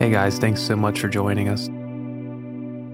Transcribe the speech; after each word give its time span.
Hey 0.00 0.08
guys, 0.08 0.38
thanks 0.38 0.62
so 0.62 0.76
much 0.76 0.98
for 0.98 1.08
joining 1.08 1.50
us. 1.50 1.68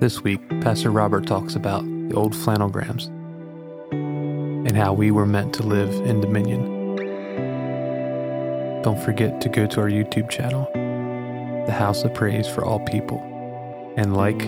This 0.00 0.24
week, 0.24 0.40
Pastor 0.60 0.90
Robert 0.90 1.24
talks 1.24 1.54
about 1.54 1.84
the 1.84 2.16
old 2.16 2.32
flannelgraphs 2.32 3.06
and 3.92 4.76
how 4.76 4.92
we 4.92 5.12
were 5.12 5.24
meant 5.24 5.54
to 5.54 5.62
live 5.62 5.88
in 6.04 6.20
dominion. 6.20 6.96
Don't 8.82 8.98
forget 8.98 9.40
to 9.40 9.48
go 9.48 9.68
to 9.68 9.80
our 9.82 9.88
YouTube 9.88 10.28
channel, 10.28 10.68
The 11.66 11.72
House 11.72 12.02
of 12.02 12.12
Praise 12.12 12.48
for 12.48 12.64
All 12.64 12.80
People, 12.80 13.20
and 13.96 14.16
like, 14.16 14.42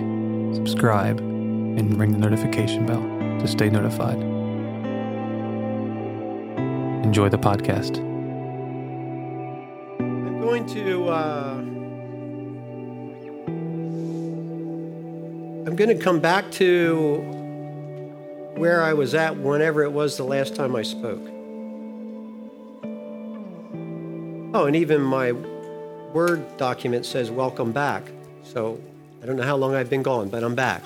subscribe, 0.56 1.20
and 1.20 1.96
ring 1.96 2.10
the 2.10 2.18
notification 2.18 2.86
bell 2.86 3.02
to 3.38 3.46
stay 3.46 3.70
notified. 3.70 4.20
Enjoy 7.04 7.28
the 7.28 7.38
podcast. 7.38 7.98
I'm 10.00 10.40
going 10.40 10.66
to. 10.66 11.08
Uh, 11.08 11.67
going 15.78 15.96
to 15.96 16.04
come 16.04 16.18
back 16.18 16.50
to 16.50 17.18
where 18.56 18.82
I 18.82 18.94
was 18.94 19.14
at 19.14 19.36
whenever 19.36 19.84
it 19.84 19.92
was 19.92 20.16
the 20.16 20.24
last 20.24 20.56
time 20.56 20.74
I 20.74 20.82
spoke. 20.82 21.22
Oh, 24.54 24.64
and 24.66 24.74
even 24.74 25.00
my 25.00 25.30
Word 26.12 26.56
document 26.56 27.06
says 27.06 27.30
welcome 27.30 27.70
back. 27.70 28.02
So 28.42 28.80
I 29.22 29.26
don't 29.26 29.36
know 29.36 29.44
how 29.44 29.54
long 29.54 29.76
I've 29.76 29.88
been 29.88 30.02
gone, 30.02 30.30
but 30.30 30.42
I'm 30.42 30.56
back. 30.56 30.82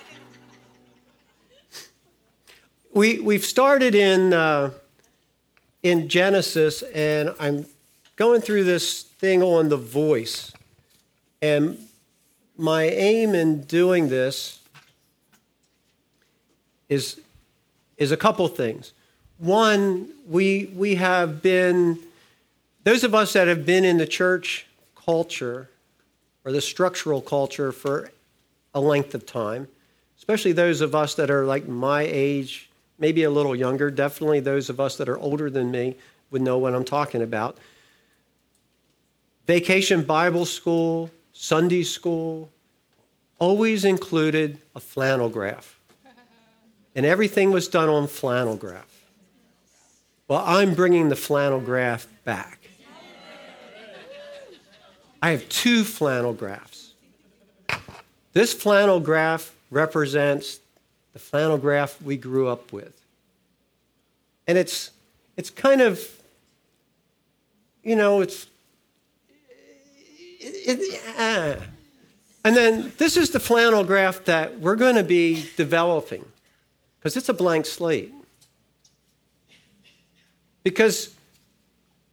we, 2.92 3.20
we've 3.20 3.44
started 3.44 3.94
in, 3.94 4.34
uh, 4.34 4.72
in 5.82 6.10
Genesis, 6.10 6.82
and 6.82 7.34
I'm 7.40 7.64
going 8.16 8.42
through 8.42 8.64
this 8.64 9.02
thing 9.02 9.42
on 9.42 9.70
the 9.70 9.78
voice. 9.78 10.52
And 11.40 11.78
my 12.56 12.84
aim 12.84 13.34
in 13.34 13.62
doing 13.62 14.08
this 14.08 14.60
is, 16.88 17.20
is 17.96 18.12
a 18.12 18.16
couple 18.16 18.48
things. 18.48 18.92
One, 19.38 20.08
we, 20.28 20.70
we 20.74 20.94
have 20.94 21.42
been, 21.42 21.98
those 22.84 23.04
of 23.04 23.14
us 23.14 23.34
that 23.34 23.48
have 23.48 23.66
been 23.66 23.84
in 23.84 23.98
the 23.98 24.06
church 24.06 24.66
culture 24.94 25.68
or 26.44 26.52
the 26.52 26.60
structural 26.60 27.20
culture 27.20 27.72
for 27.72 28.10
a 28.74 28.80
length 28.80 29.14
of 29.14 29.26
time, 29.26 29.68
especially 30.18 30.52
those 30.52 30.80
of 30.80 30.94
us 30.94 31.14
that 31.14 31.30
are 31.30 31.44
like 31.44 31.68
my 31.68 32.02
age, 32.02 32.70
maybe 32.98 33.24
a 33.24 33.30
little 33.30 33.54
younger, 33.54 33.90
definitely 33.90 34.40
those 34.40 34.70
of 34.70 34.80
us 34.80 34.96
that 34.96 35.08
are 35.08 35.18
older 35.18 35.50
than 35.50 35.70
me 35.70 35.96
would 36.30 36.42
know 36.42 36.58
what 36.58 36.74
I'm 36.74 36.84
talking 36.84 37.22
about. 37.22 37.58
Vacation 39.46 40.02
Bible 40.02 40.44
School, 40.44 41.10
Sunday 41.38 41.82
school, 41.82 42.48
always 43.38 43.84
included 43.84 44.58
a 44.74 44.80
flannel 44.80 45.28
graph. 45.28 45.78
And 46.94 47.04
everything 47.04 47.50
was 47.50 47.68
done 47.68 47.90
on 47.90 48.06
flannel 48.06 48.56
graph. 48.56 49.04
Well, 50.28 50.42
I'm 50.44 50.74
bringing 50.74 51.10
the 51.10 51.14
flannel 51.16 51.60
graph 51.60 52.08
back. 52.24 52.58
I 55.22 55.30
have 55.30 55.46
two 55.50 55.84
flannel 55.84 56.32
graphs. 56.32 56.94
This 58.32 58.54
flannel 58.54 58.98
graph 58.98 59.54
represents 59.70 60.60
the 61.12 61.18
flannel 61.18 61.58
graph 61.58 62.00
we 62.00 62.16
grew 62.16 62.48
up 62.48 62.72
with. 62.72 62.98
And 64.46 64.56
it's, 64.56 64.90
it's 65.36 65.50
kind 65.50 65.82
of, 65.82 66.00
you 67.82 67.94
know, 67.94 68.22
it's, 68.22 68.46
it, 70.54 71.02
uh. 71.18 71.62
And 72.44 72.56
then 72.56 72.92
this 72.98 73.16
is 73.16 73.30
the 73.30 73.40
flannel 73.40 73.82
graph 73.82 74.24
that 74.26 74.60
we're 74.60 74.76
going 74.76 74.94
to 74.94 75.02
be 75.02 75.48
developing 75.56 76.24
because 76.98 77.16
it's 77.16 77.28
a 77.28 77.34
blank 77.34 77.66
slate. 77.66 78.12
Because 80.62 81.14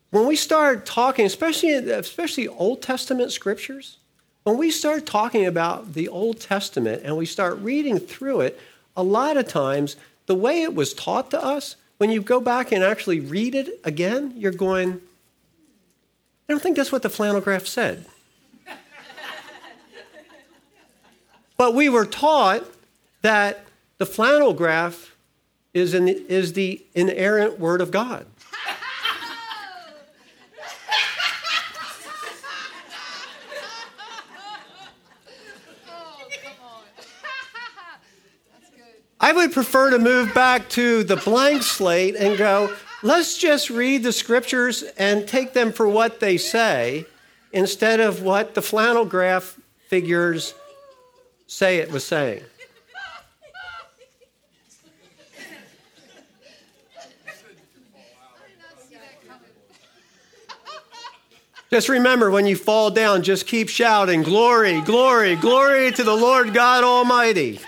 when 0.10 0.28
we 0.28 0.36
start 0.36 0.86
talking, 0.86 1.26
especially, 1.26 1.74
especially 1.74 2.48
Old 2.48 2.82
Testament 2.82 3.32
scriptures, 3.32 3.98
when 4.44 4.58
we 4.58 4.72
start 4.72 5.06
talking 5.06 5.46
about 5.46 5.94
the 5.94 6.08
Old 6.08 6.40
Testament 6.40 7.02
and 7.04 7.18
we 7.18 7.26
start 7.26 7.58
reading 7.60 7.98
through 7.98 8.42
it, 8.42 8.60
a 8.96 9.04
lot 9.04 9.38
of 9.38 9.48
times 9.48 9.96
the 10.26 10.36
way 10.36 10.62
it 10.62 10.76
was 10.76 10.94
taught 10.94 11.32
to 11.32 11.44
us, 11.44 11.76
when 11.98 12.12
you 12.12 12.22
go 12.22 12.40
back 12.40 12.72
and 12.72 12.84
actually 12.84 13.20
read 13.20 13.56
it 13.56 13.80
again, 13.84 14.34
you're 14.36 14.52
going, 14.52 15.02
I 16.48 16.54
don't 16.54 16.62
think 16.62 16.76
that's 16.76 16.92
what 16.92 17.02
the 17.02 17.10
flannel 17.10 17.42
graph 17.42 17.66
said. 17.66 18.06
But 21.58 21.74
we 21.74 21.90
were 21.90 22.06
taught 22.06 22.64
that 23.22 23.66
the 23.98 24.06
flannel 24.06 24.54
graph 24.54 25.16
is, 25.74 25.94
in, 25.94 26.08
is 26.08 26.54
the 26.54 26.84
inerrant 26.94 27.60
word 27.60 27.82
of 27.82 27.92
God. 27.92 28.26
I 39.20 39.32
would 39.32 39.54
prefer 39.54 39.92
to 39.92 40.00
move 40.00 40.34
back 40.34 40.68
to 40.72 41.06
the 41.06 41.16
blank 41.16 41.64
slate 41.64 42.18
and 42.18 42.38
go, 42.38 42.76
let's 43.04 43.38
just 43.38 43.70
read 43.70 44.04
the 44.04 44.12
scriptures 44.12 44.84
and 44.98 45.26
take 45.26 45.54
them 45.54 45.72
for 45.72 45.88
what 45.88 46.20
they 46.20 46.36
say 46.36 47.06
instead 47.54 48.02
of 48.02 48.22
what 48.22 48.54
the 48.54 48.62
flannel 48.62 49.06
graph 49.06 49.58
figures 49.88 50.54
say 51.54 51.78
it 51.78 51.92
was 51.92 52.04
saying. 52.04 52.44
Just 61.70 61.90
remember 61.90 62.30
when 62.30 62.46
you 62.46 62.56
fall 62.56 62.92
down, 62.92 63.24
just 63.24 63.48
keep 63.48 63.68
shouting, 63.68 64.22
Glory, 64.22 64.82
glory, 64.82 65.36
glory 65.36 65.92
to 65.92 66.04
the 66.04 66.16
Lord 66.16 66.54
God 66.54 66.84
Almighty. 66.84 67.60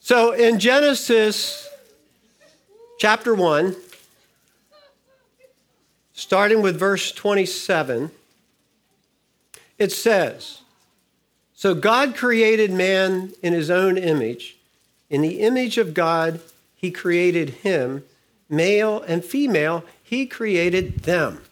So 0.00 0.32
in 0.32 0.60
Genesis 0.60 1.68
chapter 2.98 3.34
1, 3.34 3.74
starting 6.16 6.62
with 6.62 6.78
verse 6.78 7.12
27, 7.12 8.10
it 9.78 9.92
says, 9.92 10.62
So 11.54 11.74
God 11.74 12.16
created 12.16 12.72
man 12.72 13.34
in 13.42 13.52
his 13.52 13.70
own 13.70 13.98
image. 13.98 14.56
In 15.10 15.20
the 15.20 15.40
image 15.40 15.78
of 15.78 15.94
God, 15.94 16.40
he 16.74 16.90
created 16.90 17.50
him, 17.50 18.02
male 18.48 19.02
and 19.02 19.24
female, 19.24 19.84
he 20.02 20.26
created 20.26 21.00
them. 21.00 21.42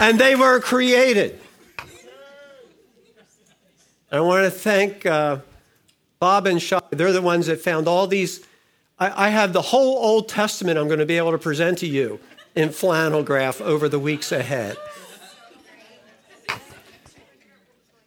and 0.00 0.18
they 0.18 0.34
were 0.34 0.58
created. 0.60 1.40
I 4.10 4.20
want 4.20 4.44
to 4.44 4.50
thank 4.50 5.06
uh, 5.06 5.38
Bob 6.24 6.46
and 6.46 6.62
Shaw. 6.62 6.80
They're 6.88 7.12
the 7.12 7.20
ones 7.20 7.48
that 7.48 7.60
found 7.60 7.86
all 7.86 8.06
these. 8.06 8.40
I, 8.98 9.26
I 9.26 9.28
have 9.28 9.52
the 9.52 9.60
whole 9.60 9.98
Old 9.98 10.26
Testament 10.26 10.78
I'm 10.78 10.86
going 10.86 11.00
to 11.00 11.04
be 11.04 11.18
able 11.18 11.32
to 11.32 11.38
present 11.38 11.76
to 11.80 11.86
you 11.86 12.18
in 12.54 12.70
flannel 12.70 13.22
graph 13.22 13.60
over 13.60 13.90
the 13.90 13.98
weeks 13.98 14.32
ahead. 14.32 14.78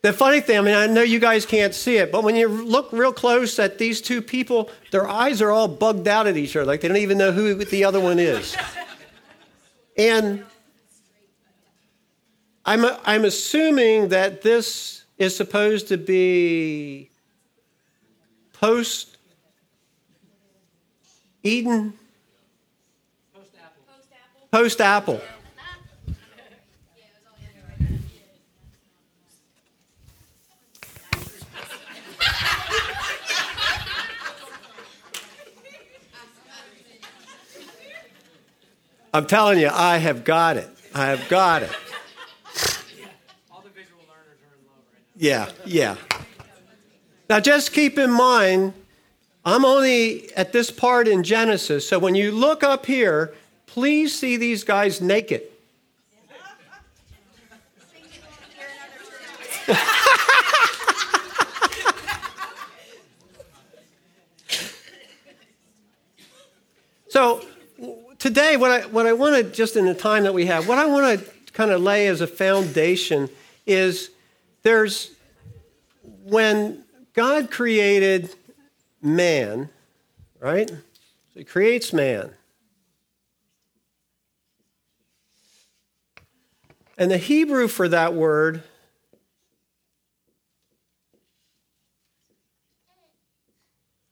The 0.01 0.13
funny 0.13 0.41
thing, 0.41 0.57
I 0.57 0.61
mean, 0.61 0.73
I 0.73 0.87
know 0.87 1.03
you 1.03 1.19
guys 1.19 1.45
can't 1.45 1.75
see 1.75 1.97
it, 1.97 2.11
but 2.11 2.23
when 2.23 2.35
you 2.35 2.47
look 2.47 2.91
real 2.91 3.13
close 3.13 3.59
at 3.59 3.77
these 3.77 4.01
two 4.01 4.23
people, 4.23 4.71
their 4.89 5.07
eyes 5.07 5.39
are 5.39 5.51
all 5.51 5.67
bugged 5.67 6.07
out 6.07 6.25
at 6.25 6.37
each 6.37 6.55
other, 6.55 6.65
like 6.65 6.81
they 6.81 6.87
don't 6.87 6.97
even 6.97 7.19
know 7.19 7.31
who 7.31 7.53
the 7.53 7.83
other 7.83 7.99
one 7.99 8.17
is. 8.17 8.57
And 9.95 10.43
I'm, 12.65 12.83
I'm 13.05 13.25
assuming 13.25 14.09
that 14.09 14.41
this 14.41 15.03
is 15.19 15.35
supposed 15.37 15.89
to 15.89 15.97
be 15.97 17.11
post 18.59 19.17
Eden? 21.43 21.93
Post 23.33 23.51
Apple. 23.61 23.83
Post 24.51 24.81
Apple. 24.81 25.21
I'm 39.13 39.25
telling 39.25 39.57
you, 39.57 39.69
I 39.71 39.97
have 39.97 40.23
got 40.23 40.57
it. 40.57 40.69
I 40.93 41.07
have 41.07 41.27
got 41.27 41.63
it. 41.63 41.71
Yeah, 45.15 45.49
yeah. 45.65 45.95
Now 47.29 47.41
just 47.41 47.73
keep 47.73 47.99
in 47.99 48.09
mind, 48.09 48.73
I'm 49.43 49.65
only 49.65 50.33
at 50.35 50.53
this 50.53 50.71
part 50.71 51.09
in 51.09 51.23
Genesis, 51.23 51.85
so 51.87 51.99
when 51.99 52.15
you 52.15 52.31
look 52.31 52.63
up 52.63 52.85
here, 52.85 53.33
please 53.65 54.17
see 54.17 54.37
these 54.37 54.63
guys 54.63 55.01
naked. 55.01 55.41
so 67.09 67.43
today, 68.19 68.55
what 68.55 68.71
I, 68.71 68.85
what 68.85 69.05
I 69.05 69.11
want 69.11 69.35
to, 69.35 69.43
just 69.43 69.75
in 69.75 69.85
the 69.85 69.93
time 69.93 70.23
that 70.23 70.33
we 70.33 70.45
have, 70.45 70.69
what 70.69 70.77
I 70.77 70.85
want 70.85 71.19
to 71.19 71.25
kind 71.51 71.71
of 71.71 71.81
lay 71.81 72.07
as 72.07 72.21
a 72.21 72.27
foundation 72.27 73.29
is 73.65 74.11
there's, 74.63 75.11
when 76.23 76.85
God 77.17 77.49
created 77.49 78.35
man, 79.01 79.71
right? 80.39 80.69
So 80.69 80.75
he 81.33 81.43
creates 81.43 81.91
man. 81.91 82.35
And 86.95 87.09
the 87.09 87.17
Hebrew 87.17 87.67
for 87.67 87.87
that 87.89 88.13
word 88.13 88.61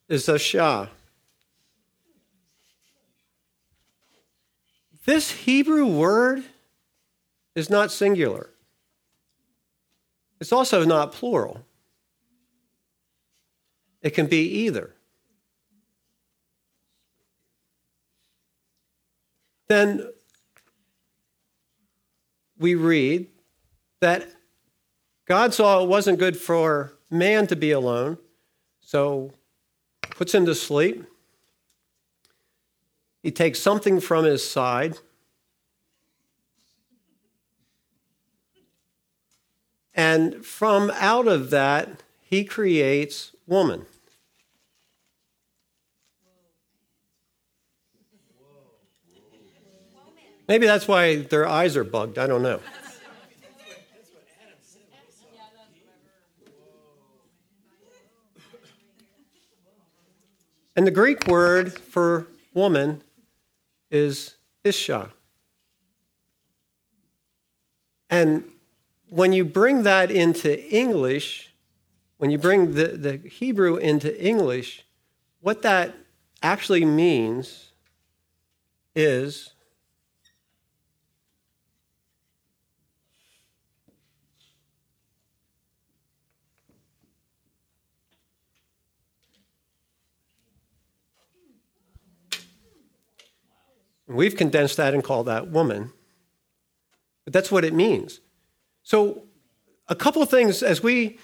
is 0.10 0.28
a 0.28 0.40
shah. 0.40 0.88
This 5.06 5.30
Hebrew 5.30 5.86
word 5.86 6.44
is 7.54 7.70
not 7.70 7.92
singular. 7.92 8.50
It's 10.42 10.52
also 10.52 10.84
not 10.84 11.12
plural. 11.12 11.64
It 14.06 14.14
can 14.14 14.28
be 14.28 14.44
either. 14.44 14.94
Then 19.68 20.08
we 22.60 22.76
read 22.76 23.26
that 24.02 24.28
God 25.26 25.56
saw 25.56 25.82
it 25.82 25.90
wasn't 25.90 26.20
good 26.20 26.38
for 26.38 26.94
man 27.10 27.48
to 27.48 27.56
be 27.56 27.72
alone, 27.72 28.20
so 28.80 29.34
puts 30.12 30.36
him 30.36 30.46
to 30.46 30.54
sleep. 30.54 31.04
He 33.24 33.32
takes 33.32 33.60
something 33.60 34.00
from 34.00 34.24
his 34.24 34.48
side. 34.48 35.00
And 39.96 40.46
from 40.46 40.92
out 40.92 41.28
of 41.28 41.50
that, 41.50 42.04
he 42.22 42.46
creates 42.46 43.32
woman. 43.48 43.88
Maybe 50.48 50.68
that's 50.68 50.88
why 50.88 51.18
their 51.18 51.48
eyes 51.48 51.76
are 51.76 51.84
bugged. 51.84 52.18
I 52.18 52.28
don't 52.28 52.44
know. 52.44 52.60
And 60.76 60.86
the 60.86 60.92
Greek 60.92 61.26
word 61.28 61.80
for 61.80 62.28
woman 62.54 63.02
is 63.90 64.36
Isha. 64.64 65.10
And 68.10 68.44
when 69.10 69.32
you 69.34 69.46
bring 69.46 69.84
that 69.84 70.12
into 70.12 70.62
English, 70.74 71.54
when 72.18 72.30
you 72.30 72.38
bring 72.38 72.74
the, 72.74 72.88
the 72.90 73.18
Hebrew 73.18 73.78
into 73.78 74.22
English, 74.24 74.86
what 75.40 75.62
that 75.62 75.96
actually 76.44 76.86
means 76.86 77.72
is 78.96 79.55
We've 94.08 94.36
condensed 94.36 94.78
that 94.78 94.94
and 94.94 95.04
called 95.04 95.28
that 95.28 95.50
woman. 95.50 95.92
But 97.24 97.34
that's 97.34 97.52
what 97.52 97.66
it 97.66 97.74
means. 97.74 98.20
So, 98.84 99.24
a 99.88 99.96
couple 99.96 100.22
of 100.22 100.30
things 100.30 100.64
as 100.64 100.82
we, 100.82 101.20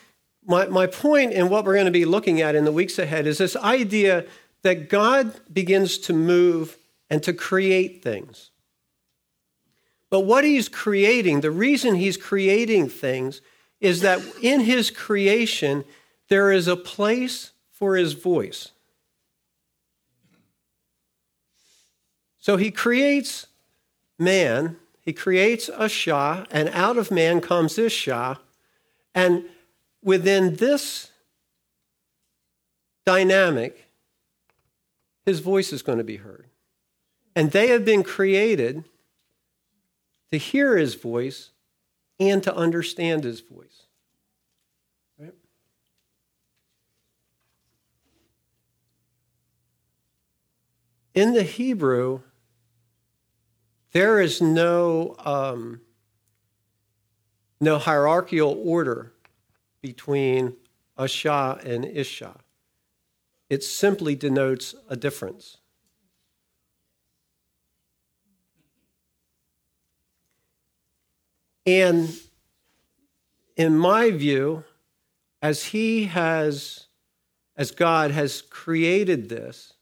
my, 0.46 0.68
my 0.68 0.88
point 0.88 1.34
in 1.34 1.50
what 1.50 1.66
we're 1.66 1.74
going 1.74 1.86
to 1.86 1.92
be 1.92 2.06
looking 2.06 2.42
at 2.42 2.56
in 2.56 2.66
the 2.66 2.72
weeks 2.72 3.00
ahead 3.00 3.26
is 3.26 3.38
this 3.38 3.56
idea 3.56 4.26
that 4.64 4.90
God 4.90 5.40
begins 5.52 5.98
to 6.00 6.14
move 6.14 6.78
and 7.10 7.24
to 7.24 7.34
create 7.34 8.04
things. 8.04 8.52
But 10.10 10.22
what 10.22 10.44
he's 10.44 10.70
creating, 10.70 11.42
the 11.42 11.52
reason 11.52 11.96
he's 11.96 12.18
creating 12.18 12.90
things, 12.90 13.42
is 13.80 14.02
that 14.02 14.22
in 14.42 14.60
his 14.62 14.92
creation, 14.92 15.84
there 16.30 16.52
is 16.52 16.68
a 16.68 16.76
place 16.76 17.52
for 17.72 17.96
his 17.96 18.14
voice. 18.14 18.72
So 22.42 22.58
he 22.58 22.72
creates 22.72 23.46
man, 24.18 24.78
he 25.00 25.14
creates 25.14 25.70
a 25.70 25.88
Shah, 25.88 26.46
and 26.50 26.70
out 26.70 26.98
of 26.98 27.12
man 27.12 27.40
comes 27.40 27.76
this 27.76 27.94
Shah. 27.94 28.36
And 29.14 29.46
within 30.04 30.56
this 30.56 31.12
dynamic, 33.06 33.88
his 35.24 35.40
voice 35.40 35.72
is 35.72 35.84
going 35.84 36.00
to 36.00 36.04
be 36.04 36.18
heard. 36.18 36.48
And 37.36 37.52
they 37.52 37.68
have 37.68 37.86
been 37.86 38.04
created 38.04 38.86
to 40.32 40.38
hear 40.38 40.78
his 40.78 40.96
voice 40.96 41.52
and 42.20 42.42
to 42.42 42.56
understand 42.56 43.24
his 43.24 43.42
voice. 43.42 43.84
Right? 45.20 45.34
In 51.14 51.34
the 51.34 51.44
Hebrew, 51.44 52.22
there 53.92 54.22
is 54.22 54.42
no, 54.42 55.16
um, 55.20 55.82
no 57.60 57.78
hierarchical 57.78 58.62
order 58.64 59.14
between 59.82 60.56
Asha 60.98 61.64
and 61.66 61.86
Isha. 61.86 62.38
It 63.50 63.64
simply 63.64 64.16
denotes 64.16 64.76
a 64.88 64.96
difference. 64.96 65.58
And 71.66 72.14
in 73.56 73.78
my 73.78 74.10
view, 74.12 74.64
as 75.42 75.66
he 75.66 76.06
has, 76.06 76.88
as 77.56 77.72
God 77.72 78.12
has 78.12 78.42
created 78.42 79.30
this, 79.30 79.74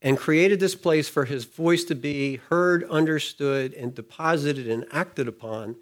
and 0.00 0.16
created 0.16 0.60
this 0.60 0.74
place 0.74 1.08
for 1.08 1.24
his 1.24 1.44
voice 1.44 1.84
to 1.84 1.94
be 1.94 2.36
heard, 2.36 2.84
understood, 2.84 3.74
and 3.74 3.94
deposited 3.94 4.68
and 4.68 4.84
acted 4.92 5.26
upon 5.26 5.76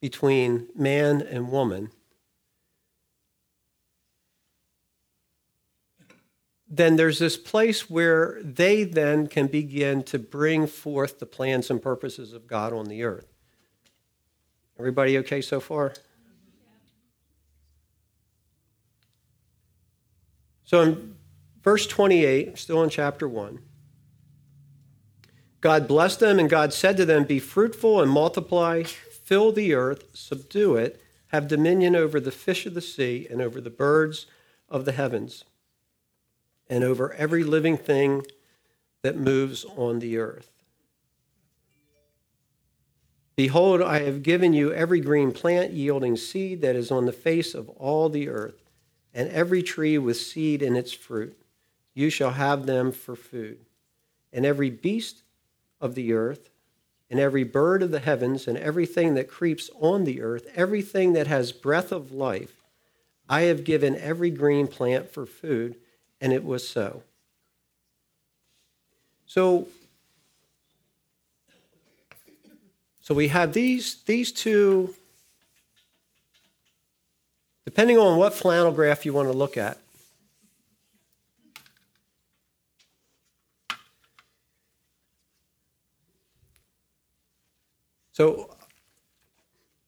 between 0.00 0.68
man 0.74 1.20
and 1.20 1.50
woman, 1.50 1.90
then 6.68 6.94
there's 6.94 7.18
this 7.18 7.36
place 7.36 7.90
where 7.90 8.40
they 8.44 8.84
then 8.84 9.26
can 9.26 9.48
begin 9.48 10.04
to 10.04 10.18
bring 10.18 10.68
forth 10.68 11.18
the 11.18 11.26
plans 11.26 11.68
and 11.68 11.82
purposes 11.82 12.32
of 12.32 12.46
God 12.46 12.72
on 12.72 12.86
the 12.86 13.02
earth. 13.02 13.26
Everybody 14.78 15.18
okay 15.18 15.40
so 15.40 15.58
far? 15.58 15.92
So 20.64 20.96
Verse 21.62 21.86
28, 21.86 22.56
still 22.56 22.82
in 22.82 22.90
chapter 22.90 23.28
1. 23.28 23.60
God 25.60 25.86
blessed 25.86 26.20
them, 26.20 26.38
and 26.38 26.48
God 26.48 26.72
said 26.72 26.96
to 26.96 27.04
them, 27.04 27.24
Be 27.24 27.38
fruitful 27.38 28.00
and 28.00 28.10
multiply, 28.10 28.82
fill 28.82 29.52
the 29.52 29.74
earth, 29.74 30.04
subdue 30.14 30.76
it, 30.76 31.02
have 31.28 31.48
dominion 31.48 31.94
over 31.94 32.18
the 32.18 32.30
fish 32.30 32.64
of 32.64 32.72
the 32.72 32.80
sea, 32.80 33.26
and 33.30 33.42
over 33.42 33.60
the 33.60 33.70
birds 33.70 34.26
of 34.70 34.86
the 34.86 34.92
heavens, 34.92 35.44
and 36.68 36.82
over 36.82 37.12
every 37.12 37.44
living 37.44 37.76
thing 37.76 38.22
that 39.02 39.18
moves 39.18 39.66
on 39.76 39.98
the 39.98 40.16
earth. 40.16 40.48
Behold, 43.36 43.82
I 43.82 44.00
have 44.00 44.22
given 44.22 44.54
you 44.54 44.72
every 44.72 45.00
green 45.00 45.30
plant 45.30 45.72
yielding 45.72 46.16
seed 46.16 46.62
that 46.62 46.76
is 46.76 46.90
on 46.90 47.04
the 47.04 47.12
face 47.12 47.54
of 47.54 47.68
all 47.70 48.08
the 48.08 48.28
earth, 48.28 48.62
and 49.12 49.28
every 49.28 49.62
tree 49.62 49.98
with 49.98 50.16
seed 50.16 50.62
in 50.62 50.74
its 50.74 50.92
fruit 50.92 51.39
you 51.94 52.10
shall 52.10 52.32
have 52.32 52.66
them 52.66 52.92
for 52.92 53.16
food. 53.16 53.58
And 54.32 54.46
every 54.46 54.70
beast 54.70 55.22
of 55.80 55.94
the 55.94 56.12
earth 56.12 56.50
and 57.10 57.18
every 57.18 57.42
bird 57.42 57.82
of 57.82 57.90
the 57.90 57.98
heavens, 57.98 58.46
and 58.46 58.56
everything 58.56 59.14
that 59.14 59.28
creeps 59.28 59.68
on 59.80 60.04
the 60.04 60.22
earth, 60.22 60.46
everything 60.54 61.12
that 61.14 61.26
has 61.26 61.50
breath 61.50 61.90
of 61.90 62.12
life, 62.12 62.62
I 63.28 63.42
have 63.42 63.64
given 63.64 63.96
every 63.96 64.30
green 64.30 64.68
plant 64.68 65.10
for 65.10 65.26
food, 65.26 65.74
and 66.20 66.32
it 66.32 66.44
was 66.44 66.68
so. 66.68 67.02
So, 69.26 69.66
so 73.00 73.12
we 73.12 73.28
have 73.28 73.52
these, 73.52 74.02
these 74.04 74.30
two, 74.30 74.94
depending 77.64 77.98
on 77.98 78.18
what 78.18 78.34
flannel 78.34 78.70
graph 78.70 79.04
you 79.04 79.12
want 79.12 79.28
to 79.28 79.36
look 79.36 79.56
at. 79.56 79.78
So 88.20 88.54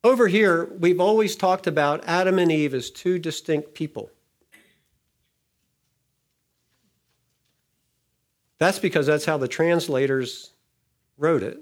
over 0.03 0.27
here, 0.27 0.65
we've 0.79 0.99
always 0.99 1.35
talked 1.35 1.67
about 1.67 2.03
Adam 2.07 2.39
and 2.39 2.51
Eve 2.51 2.73
as 2.73 2.89
two 2.89 3.19
distinct 3.19 3.75
people. 3.75 4.09
That's 8.57 8.79
because 8.79 9.05
that's 9.05 9.25
how 9.25 9.37
the 9.37 9.47
translators 9.47 10.49
wrote 11.15 11.43
it, 11.43 11.59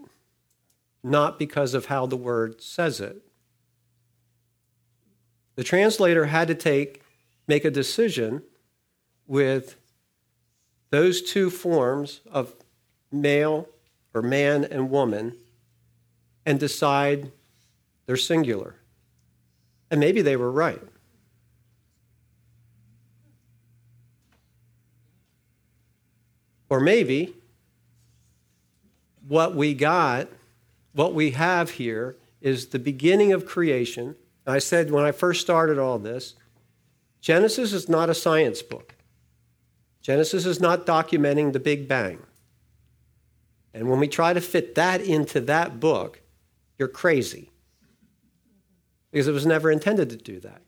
not 1.04 1.38
because 1.38 1.74
of 1.74 1.88
how 1.88 2.06
the 2.06 2.16
word 2.16 2.62
says 2.62 3.02
it. 3.02 3.22
The 5.56 5.66
translator 5.66 6.28
had 6.28 6.48
to 6.48 6.56
take 6.56 7.02
make 7.50 7.66
a 7.66 7.70
decision 7.70 8.44
with 9.28 9.76
those 10.90 11.22
two 11.22 11.50
forms 11.50 12.22
of 12.32 12.54
male 13.12 13.68
or 14.14 14.22
man 14.22 14.64
and 14.64 14.90
woman 14.90 15.36
and 16.46 16.60
decide 16.60 17.32
they're 18.06 18.18
singular. 18.18 18.76
And 19.90 20.00
maybe 20.00 20.22
they 20.22 20.36
were 20.36 20.52
right. 20.52 20.82
Or 26.70 26.80
maybe 26.80 27.36
what 29.28 29.56
we 29.56 29.74
got, 29.74 30.30
what 30.94 31.14
we 31.14 31.32
have 31.32 31.72
here, 31.72 32.16
is 32.40 32.68
the 32.68 32.80
beginning 32.80 33.34
of 33.34 33.46
creation. 33.46 34.16
I 34.48 34.60
said 34.60 34.90
when 34.90 35.04
I 35.04 35.12
first 35.12 35.42
started 35.42 35.78
all 35.78 36.00
this, 36.00 36.36
Genesis 37.20 37.74
is 37.74 37.90
not 37.90 38.10
a 38.10 38.16
science 38.16 38.62
book. 38.62 38.96
Genesis 40.02 40.46
is 40.46 40.60
not 40.60 40.86
documenting 40.86 41.54
the 41.54 41.60
Big 41.60 41.88
Bang. 41.88 42.20
And 43.74 43.90
when 43.90 44.00
we 44.00 44.08
try 44.08 44.34
to 44.34 44.42
fit 44.42 44.76
that 44.76 45.02
into 45.02 45.42
that 45.42 45.80
book, 45.80 46.21
you're 46.82 46.88
crazy. 46.88 47.52
Because 49.12 49.28
it 49.28 49.34
was 49.34 49.46
never 49.46 49.70
intended 49.70 50.10
to 50.10 50.18
do 50.18 50.40
that. 50.40 50.64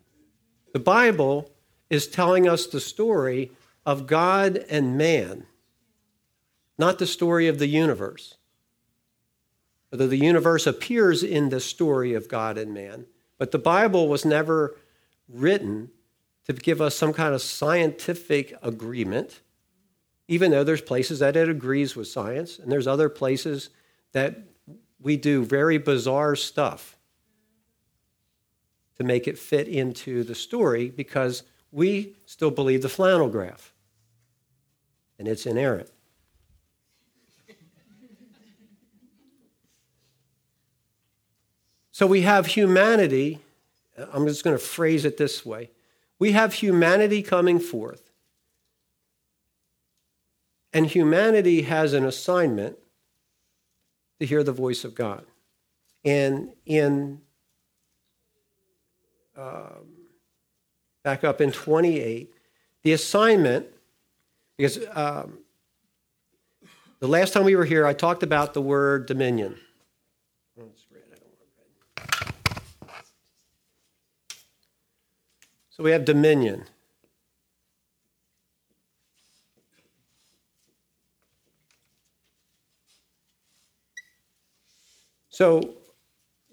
The 0.72 0.80
Bible 0.80 1.50
is 1.90 2.06
telling 2.06 2.48
us 2.48 2.68
the 2.68 2.80
story 2.80 3.52
of 3.84 4.06
God 4.06 4.58
and 4.70 4.96
man, 4.96 5.48
not 6.78 7.00
the 7.00 7.08
story 7.08 7.48
of 7.48 7.58
the 7.58 7.66
universe. 7.66 8.36
Although 9.92 10.06
the 10.06 10.18
universe 10.18 10.68
appears 10.68 11.24
in 11.24 11.50
the 11.50 11.60
story 11.60 12.14
of 12.14 12.30
God 12.30 12.60
and 12.60 12.76
man, 12.76 13.08
but 13.40 13.50
the 13.50 13.58
Bible 13.58 14.08
was 14.08 14.24
never 14.24 14.76
written 15.28 15.90
to 16.46 16.54
give 16.54 16.80
us 16.80 16.96
some 16.96 17.12
kind 17.14 17.34
of 17.34 17.42
scientific 17.42 18.54
agreement, 18.62 19.42
even 20.28 20.52
though 20.52 20.64
there's 20.64 20.82
places 20.82 21.18
that 21.20 21.36
it 21.36 21.50
agrees 21.50 21.96
with 21.96 22.08
science, 22.08 22.60
and 22.60 22.72
there's 22.72 22.86
other 22.86 23.10
places 23.10 23.72
that 24.12 24.53
we 25.04 25.18
do 25.18 25.44
very 25.44 25.78
bizarre 25.78 26.36
stuff 26.36 26.98
to 28.98 29.04
make 29.04 29.28
it 29.28 29.38
fit 29.38 29.68
into 29.68 30.24
the 30.24 30.34
story 30.34 30.90
because 30.90 31.44
we 31.72 32.16
still 32.26 32.52
believe 32.52 32.82
the 32.82 32.90
flannel 32.90 33.28
graph 33.30 33.74
and 35.20 35.28
it's 35.28 35.46
inerrant. 35.46 35.90
so 41.92 42.08
we 42.08 42.22
have 42.22 42.48
humanity, 42.48 43.40
I'm 44.12 44.26
just 44.26 44.44
going 44.44 44.58
to 44.58 44.64
phrase 44.64 45.06
it 45.06 45.18
this 45.18 45.46
way 45.46 45.70
we 46.24 46.32
have 46.32 46.54
humanity 46.54 47.22
coming 47.22 47.60
forth. 47.60 48.10
And 50.72 50.88
humanity 50.88 51.64
has 51.64 51.92
an 51.92 52.06
assignment 52.06 52.78
to 54.24 54.28
hear 54.28 54.42
the 54.42 54.54
voice 54.54 54.86
of 54.86 54.96
God. 54.96 55.26
And 56.06 56.54
in 56.66 57.20
um, 59.36 60.08
back 61.04 61.26
up 61.26 61.42
in 61.42 61.52
28, 61.52 62.32
the 62.84 62.94
assignment, 62.94 63.66
because 64.56 64.80
um, 64.94 65.40
the 67.00 67.08
last 67.08 67.34
time 67.34 67.44
we 67.44 67.58
were 67.58 67.66
here, 67.66 67.86
I 67.86 67.92
talked 67.92 68.24
about 68.24 68.54
the 68.54 68.62
word 68.62 69.08
dominion. 69.08 69.58
So 75.70 75.84
we 75.84 75.92
have 75.92 76.06
dominion. 76.06 76.64
So 85.34 85.74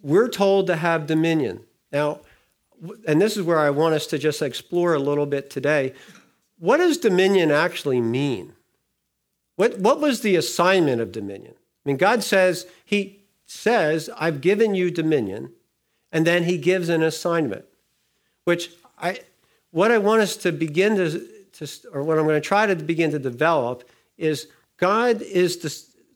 we're 0.00 0.30
told 0.30 0.68
to 0.68 0.76
have 0.76 1.06
dominion. 1.06 1.60
Now, 1.92 2.20
and 3.06 3.20
this 3.20 3.36
is 3.36 3.42
where 3.42 3.58
I 3.58 3.68
want 3.68 3.94
us 3.94 4.06
to 4.06 4.18
just 4.18 4.40
explore 4.40 4.94
a 4.94 4.98
little 4.98 5.26
bit 5.26 5.50
today. 5.50 5.92
What 6.58 6.78
does 6.78 6.96
dominion 6.96 7.50
actually 7.50 8.00
mean? 8.00 8.54
What, 9.56 9.78
what 9.80 10.00
was 10.00 10.22
the 10.22 10.34
assignment 10.34 11.02
of 11.02 11.12
dominion? 11.12 11.52
I 11.52 11.88
mean, 11.90 11.98
God 11.98 12.22
says, 12.22 12.66
He 12.82 13.20
says, 13.44 14.08
I've 14.16 14.40
given 14.40 14.74
you 14.74 14.90
dominion, 14.90 15.52
and 16.10 16.26
then 16.26 16.44
He 16.44 16.56
gives 16.56 16.88
an 16.88 17.02
assignment, 17.02 17.66
which 18.44 18.70
I, 18.98 19.20
what 19.72 19.90
I 19.90 19.98
want 19.98 20.22
us 20.22 20.38
to 20.38 20.52
begin 20.52 20.96
to, 20.96 21.28
to 21.52 21.68
or 21.92 22.02
what 22.02 22.18
I'm 22.18 22.24
going 22.24 22.40
to 22.40 22.48
try 22.48 22.64
to 22.64 22.76
begin 22.76 23.10
to 23.10 23.18
develop 23.18 23.86
is 24.16 24.48
God 24.78 25.20
is 25.20 25.58
the 25.58 25.68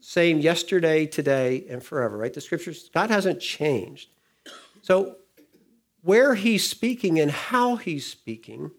same 0.04 0.38
yesterday, 0.38 1.06
today, 1.06 1.64
and 1.70 1.82
forever, 1.82 2.18
right? 2.18 2.34
The 2.34 2.42
scriptures, 2.42 2.90
God 2.92 3.08
hasn't 3.08 3.40
changed. 3.40 4.10
So, 4.82 5.16
where 6.02 6.34
he's 6.34 6.68
speaking 6.68 7.18
and 7.18 7.30
how 7.30 7.76
he's 7.76 8.06
speaking, 8.06 8.70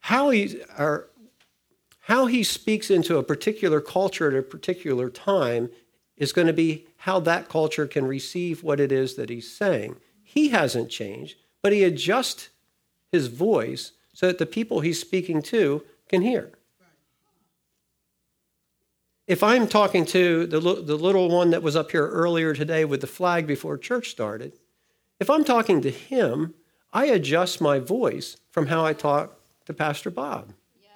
how 0.00 0.30
he, 0.30 0.60
or 0.76 1.08
how 2.00 2.26
he 2.26 2.42
speaks 2.42 2.90
into 2.90 3.16
a 3.16 3.22
particular 3.22 3.80
culture 3.80 4.28
at 4.28 4.36
a 4.36 4.42
particular 4.42 5.08
time 5.08 5.70
is 6.16 6.32
going 6.32 6.48
to 6.48 6.52
be 6.52 6.88
how 6.96 7.20
that 7.20 7.48
culture 7.48 7.86
can 7.86 8.06
receive 8.06 8.64
what 8.64 8.80
it 8.80 8.90
is 8.90 9.14
that 9.14 9.30
he's 9.30 9.56
saying. 9.56 9.94
He 10.24 10.48
hasn't 10.48 10.90
changed, 10.90 11.36
but 11.62 11.72
he 11.72 11.84
adjusts 11.84 12.48
his 13.12 13.28
voice 13.28 13.92
so 14.12 14.26
that 14.26 14.38
the 14.38 14.46
people 14.46 14.80
he's 14.80 15.00
speaking 15.00 15.42
to 15.42 15.84
can 16.08 16.22
hear. 16.22 16.50
If 19.26 19.42
I'm 19.42 19.66
talking 19.66 20.04
to 20.06 20.46
the, 20.46 20.60
the 20.60 20.96
little 20.96 21.30
one 21.30 21.50
that 21.50 21.62
was 21.62 21.76
up 21.76 21.90
here 21.90 22.06
earlier 22.06 22.54
today 22.54 22.84
with 22.84 23.00
the 23.00 23.06
flag 23.06 23.46
before 23.46 23.78
church 23.78 24.10
started, 24.10 24.52
if 25.18 25.30
I'm 25.30 25.44
talking 25.44 25.80
to 25.80 25.90
him, 25.90 26.54
I 26.92 27.06
adjust 27.06 27.60
my 27.60 27.78
voice 27.78 28.36
from 28.50 28.66
how 28.66 28.84
I 28.84 28.92
talk 28.92 29.40
to 29.64 29.72
Pastor 29.72 30.10
Bob. 30.10 30.52
Yes. 30.80 30.90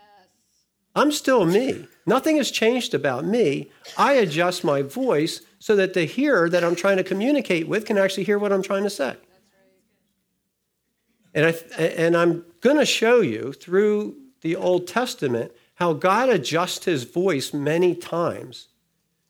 I'm 0.95 1.11
still 1.11 1.47
me. 1.47 1.87
Nothing 2.05 2.37
has 2.37 2.51
changed 2.51 2.93
about 2.93 3.25
me. 3.25 3.71
I 3.97 4.15
adjust 4.15 4.63
my 4.63 4.83
voice 4.83 5.41
so 5.59 5.75
that 5.77 5.95
the 5.95 6.05
hearer 6.05 6.51
that 6.51 6.63
I'm 6.63 6.77
trying 6.77 6.99
to 6.99 7.05
communicate 7.05 7.67
with 7.67 7.87
can 7.87 7.97
actually 7.97 8.25
hear 8.25 8.39
what 8.39 8.53
I'm 8.53 8.63
trying 8.63 8.85
to 8.85 8.91
say. 8.91 9.17
And, 11.35 11.47
I, 11.47 11.51
and 11.83 12.17
I'm 12.17 12.45
going 12.61 12.79
to 12.79 12.87
show 12.87 13.21
you 13.21 13.53
through 13.53 14.17
the 14.43 14.57
Old 14.57 14.87
Testament 14.87 15.53
how 15.79 15.93
God 15.93 16.29
adjusts 16.29 16.87
his 16.87 17.05
voice 17.05 17.55
many 17.55 17.95
times 17.95 18.67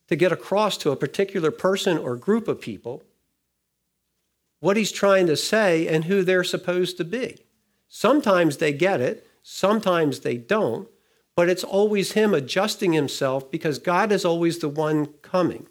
to 0.07 0.17
get 0.17 0.33
across 0.33 0.79
to 0.79 0.91
a 0.91 0.97
particular 0.97 1.51
person 1.51 1.99
or 1.99 2.17
group 2.17 2.49
of 2.49 2.59
people 2.59 3.03
what 4.61 4.79
he's 4.79 4.91
trying 4.91 5.27
to 5.27 5.37
say 5.37 5.87
and 5.87 6.07
who 6.07 6.23
they're 6.23 6.43
supposed 6.43 6.97
to 6.97 7.05
be. 7.05 7.37
Sometimes 7.87 8.57
they 8.57 8.73
get 8.73 8.99
it, 8.99 9.27
sometimes 9.43 10.21
they 10.21 10.39
don't, 10.39 10.89
but 11.37 11.51
it's 11.51 11.65
always 11.65 12.13
him 12.13 12.33
adjusting 12.33 12.95
himself 12.95 13.51
because 13.51 13.79
God 13.79 14.11
is 14.11 14.25
always 14.25 14.59
the 14.59 14.71
one 14.71 15.07
coming. 15.21 15.67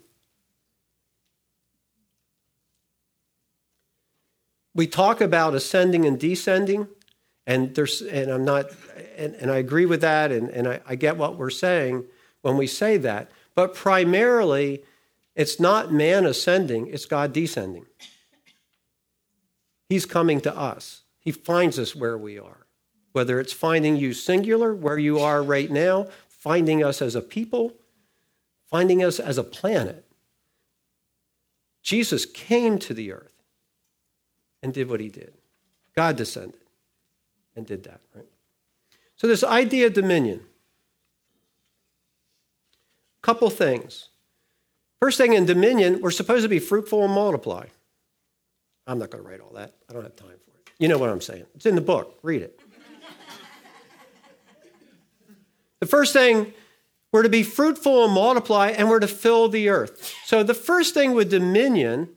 We 4.76 4.86
talk 4.86 5.20
about 5.20 5.56
ascending 5.56 6.06
and 6.06 6.20
descending, 6.20 6.86
and 7.48 7.74
there's 7.74 8.00
and 8.02 8.30
I'm 8.30 8.44
not 8.44 8.66
and, 9.16 9.34
and 9.34 9.50
I 9.50 9.56
agree 9.56 9.86
with 9.86 10.02
that, 10.02 10.30
and, 10.30 10.48
and 10.50 10.68
I, 10.68 10.80
I 10.86 10.94
get 10.94 11.16
what 11.16 11.36
we're 11.36 11.50
saying 11.50 12.04
when 12.42 12.56
we 12.56 12.68
say 12.68 12.96
that. 12.98 13.32
But 13.56 13.74
primarily, 13.74 14.84
It's 15.38 15.60
not 15.60 15.92
man 15.92 16.26
ascending, 16.26 16.88
it's 16.88 17.06
God 17.06 17.32
descending. 17.32 17.86
He's 19.88 20.04
coming 20.04 20.40
to 20.40 20.54
us. 20.54 21.02
He 21.20 21.30
finds 21.30 21.78
us 21.78 21.94
where 21.94 22.18
we 22.18 22.40
are. 22.40 22.66
Whether 23.12 23.38
it's 23.38 23.52
finding 23.52 23.96
you 23.96 24.14
singular, 24.14 24.74
where 24.74 24.98
you 24.98 25.20
are 25.20 25.40
right 25.40 25.70
now, 25.70 26.08
finding 26.28 26.82
us 26.82 27.00
as 27.00 27.14
a 27.14 27.22
people, 27.22 27.74
finding 28.68 29.02
us 29.04 29.20
as 29.20 29.38
a 29.38 29.44
planet. 29.44 30.04
Jesus 31.84 32.26
came 32.26 32.78
to 32.80 32.92
the 32.92 33.12
earth 33.12 33.44
and 34.60 34.74
did 34.74 34.90
what 34.90 34.98
he 34.98 35.08
did. 35.08 35.34
God 35.94 36.16
descended 36.16 36.67
and 37.58 37.66
did 37.66 37.84
that, 37.84 38.00
right? 38.14 38.24
So, 39.16 39.26
this 39.26 39.44
idea 39.44 39.88
of 39.88 39.92
dominion, 39.92 40.40
couple 43.20 43.50
things. 43.50 44.08
First 45.00 45.18
thing 45.18 45.34
in 45.34 45.44
dominion, 45.44 46.00
we're 46.00 46.10
supposed 46.10 46.44
to 46.44 46.48
be 46.48 46.60
fruitful 46.60 47.04
and 47.04 47.12
multiply. 47.12 47.66
I'm 48.86 48.98
not 48.98 49.10
going 49.10 49.22
to 49.22 49.28
write 49.28 49.40
all 49.40 49.52
that. 49.54 49.74
I 49.88 49.92
don't 49.92 50.02
have 50.02 50.16
time 50.16 50.28
for 50.28 50.58
it. 50.58 50.70
You 50.78 50.88
know 50.88 50.98
what 50.98 51.10
I'm 51.10 51.20
saying. 51.20 51.44
It's 51.54 51.66
in 51.66 51.74
the 51.74 51.80
book. 51.80 52.18
Read 52.22 52.42
it. 52.42 52.60
the 55.80 55.86
first 55.86 56.12
thing, 56.12 56.52
we're 57.12 57.22
to 57.22 57.28
be 57.28 57.42
fruitful 57.42 58.04
and 58.04 58.12
multiply, 58.12 58.70
and 58.70 58.88
we're 58.88 59.00
to 59.00 59.08
fill 59.08 59.48
the 59.48 59.68
earth. 59.68 60.14
So 60.24 60.42
the 60.42 60.54
first 60.54 60.94
thing 60.94 61.12
with 61.12 61.30
dominion 61.30 62.08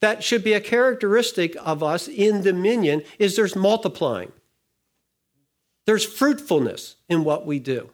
that 0.00 0.24
should 0.24 0.42
be 0.42 0.54
a 0.54 0.60
characteristic 0.60 1.54
of 1.60 1.82
us 1.82 2.08
in 2.08 2.42
dominion 2.42 3.02
is 3.18 3.36
there's 3.36 3.54
multiplying. 3.54 4.32
There's 5.90 6.06
fruitfulness 6.06 6.94
in 7.08 7.24
what 7.24 7.46
we 7.46 7.58
do. 7.58 7.90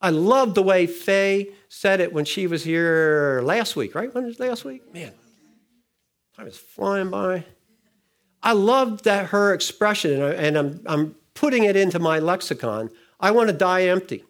I 0.00 0.10
love 0.10 0.56
the 0.56 0.62
way 0.62 0.88
Faye 0.88 1.50
said 1.68 2.00
it 2.00 2.12
when 2.12 2.24
she 2.24 2.48
was 2.48 2.64
here 2.64 3.40
last 3.44 3.76
week, 3.76 3.94
right? 3.94 4.12
When 4.12 4.24
was 4.24 4.40
last 4.40 4.64
week? 4.64 4.92
Man, 4.92 5.12
time 6.36 6.48
is 6.48 6.58
flying 6.58 7.10
by. 7.10 7.44
I 8.42 8.54
love 8.54 9.04
that 9.04 9.26
her 9.26 9.54
expression, 9.54 10.20
and 10.20 10.58
I'm, 10.58 10.80
I'm 10.84 11.14
putting 11.34 11.62
it 11.62 11.76
into 11.76 12.00
my 12.00 12.18
lexicon. 12.18 12.90
I 13.20 13.30
want 13.30 13.50
to 13.50 13.56
die 13.56 13.82
empty. 13.84 14.24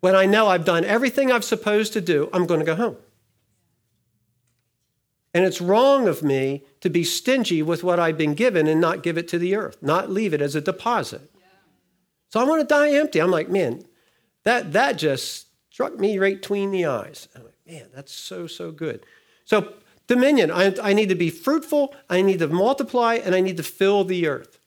When 0.00 0.16
I 0.16 0.24
know 0.24 0.48
I've 0.48 0.64
done 0.64 0.86
everything 0.86 1.30
I'm 1.30 1.42
supposed 1.42 1.92
to 1.92 2.00
do, 2.00 2.30
I'm 2.32 2.46
going 2.46 2.60
to 2.60 2.64
go 2.64 2.74
home. 2.74 2.96
And 5.38 5.46
it's 5.46 5.60
wrong 5.60 6.08
of 6.08 6.20
me 6.20 6.64
to 6.80 6.90
be 6.90 7.04
stingy 7.04 7.62
with 7.62 7.84
what 7.84 8.00
I've 8.00 8.18
been 8.18 8.34
given 8.34 8.66
and 8.66 8.80
not 8.80 9.04
give 9.04 9.16
it 9.16 9.28
to 9.28 9.38
the 9.38 9.54
earth, 9.54 9.80
not 9.80 10.10
leave 10.10 10.34
it 10.34 10.42
as 10.42 10.56
a 10.56 10.60
deposit. 10.60 11.30
So 12.30 12.40
I 12.40 12.42
want 12.42 12.60
to 12.60 12.66
die 12.66 12.90
empty. 12.94 13.20
I'm 13.20 13.30
like, 13.30 13.48
man, 13.48 13.84
that, 14.42 14.72
that 14.72 14.98
just 14.98 15.46
struck 15.70 15.96
me 15.96 16.18
right 16.18 16.40
between 16.40 16.72
the 16.72 16.86
eyes. 16.86 17.28
I'm 17.36 17.44
like, 17.44 17.54
man, 17.64 17.86
that's 17.94 18.12
so, 18.12 18.48
so 18.48 18.72
good. 18.72 19.06
So, 19.44 19.74
dominion, 20.08 20.50
I, 20.50 20.74
I 20.82 20.92
need 20.92 21.08
to 21.10 21.14
be 21.14 21.30
fruitful, 21.30 21.94
I 22.10 22.20
need 22.20 22.40
to 22.40 22.48
multiply, 22.48 23.14
and 23.14 23.32
I 23.32 23.40
need 23.40 23.58
to 23.58 23.62
fill 23.62 24.02
the 24.02 24.26
earth. 24.26 24.58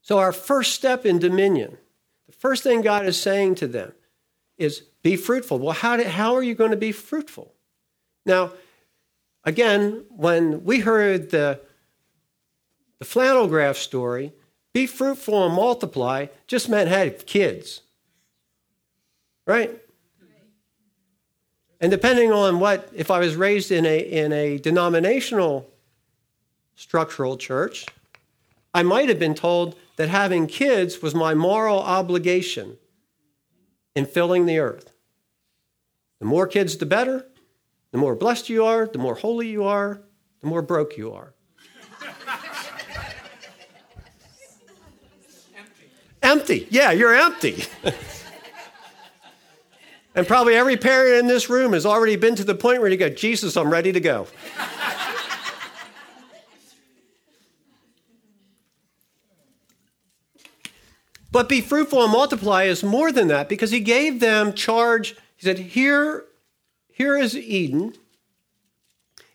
So, 0.00 0.16
our 0.16 0.32
first 0.32 0.72
step 0.72 1.04
in 1.04 1.18
dominion, 1.18 1.76
the 2.26 2.32
first 2.32 2.62
thing 2.62 2.80
God 2.80 3.04
is 3.04 3.20
saying 3.20 3.56
to 3.56 3.66
them 3.66 3.92
is 4.56 4.84
be 5.02 5.16
fruitful. 5.16 5.58
Well, 5.58 5.74
how, 5.74 5.98
did, 5.98 6.06
how 6.06 6.34
are 6.34 6.42
you 6.42 6.54
going 6.54 6.70
to 6.70 6.78
be 6.78 6.92
fruitful? 6.92 7.52
Now, 8.24 8.52
again, 9.44 10.04
when 10.10 10.64
we 10.64 10.80
heard 10.80 11.30
the, 11.30 11.60
the 12.98 13.04
flannel 13.04 13.48
graph 13.48 13.76
story, 13.76 14.32
be 14.72 14.86
fruitful 14.86 15.46
and 15.46 15.54
multiply 15.54 16.26
just 16.46 16.68
meant 16.68 16.88
have 16.88 17.26
kids. 17.26 17.82
Right? 19.46 19.80
And 21.80 21.90
depending 21.90 22.30
on 22.30 22.60
what, 22.60 22.90
if 22.94 23.10
I 23.10 23.18
was 23.20 23.36
raised 23.36 23.72
in 23.72 23.86
a, 23.86 23.98
in 23.98 24.32
a 24.32 24.58
denominational 24.58 25.70
structural 26.74 27.36
church, 27.38 27.86
I 28.74 28.82
might 28.82 29.08
have 29.08 29.18
been 29.18 29.34
told 29.34 29.76
that 29.96 30.08
having 30.08 30.46
kids 30.46 31.02
was 31.02 31.14
my 31.14 31.34
moral 31.34 31.78
obligation 31.80 32.76
in 33.94 34.06
filling 34.06 34.46
the 34.46 34.58
earth. 34.58 34.92
The 36.20 36.26
more 36.26 36.46
kids, 36.46 36.76
the 36.76 36.86
better. 36.86 37.26
The 37.92 37.98
more 37.98 38.14
blessed 38.14 38.48
you 38.48 38.64
are, 38.64 38.86
the 38.86 38.98
more 38.98 39.16
holy 39.16 39.48
you 39.48 39.64
are, 39.64 40.02
the 40.42 40.46
more 40.46 40.62
broke 40.62 40.96
you 40.96 41.12
are. 41.12 41.34
empty. 45.56 45.90
Empty. 46.22 46.68
Yeah, 46.70 46.92
you're 46.92 47.14
empty. 47.14 47.64
and 50.14 50.24
probably 50.26 50.54
every 50.54 50.76
parent 50.76 51.16
in 51.16 51.26
this 51.26 51.50
room 51.50 51.72
has 51.72 51.84
already 51.84 52.14
been 52.14 52.36
to 52.36 52.44
the 52.44 52.54
point 52.54 52.80
where 52.80 52.88
you 52.90 52.96
go, 52.96 53.08
Jesus, 53.08 53.56
I'm 53.56 53.70
ready 53.70 53.90
to 53.90 54.00
go. 54.00 54.28
but 61.32 61.48
be 61.48 61.60
fruitful 61.60 62.04
and 62.04 62.12
multiply 62.12 62.64
is 62.64 62.84
more 62.84 63.10
than 63.10 63.26
that 63.28 63.48
because 63.48 63.72
he 63.72 63.80
gave 63.80 64.20
them 64.20 64.52
charge. 64.52 65.16
He 65.36 65.44
said, 65.44 65.58
Here 65.58 66.26
here 67.00 67.16
is 67.16 67.34
Eden, 67.34 67.94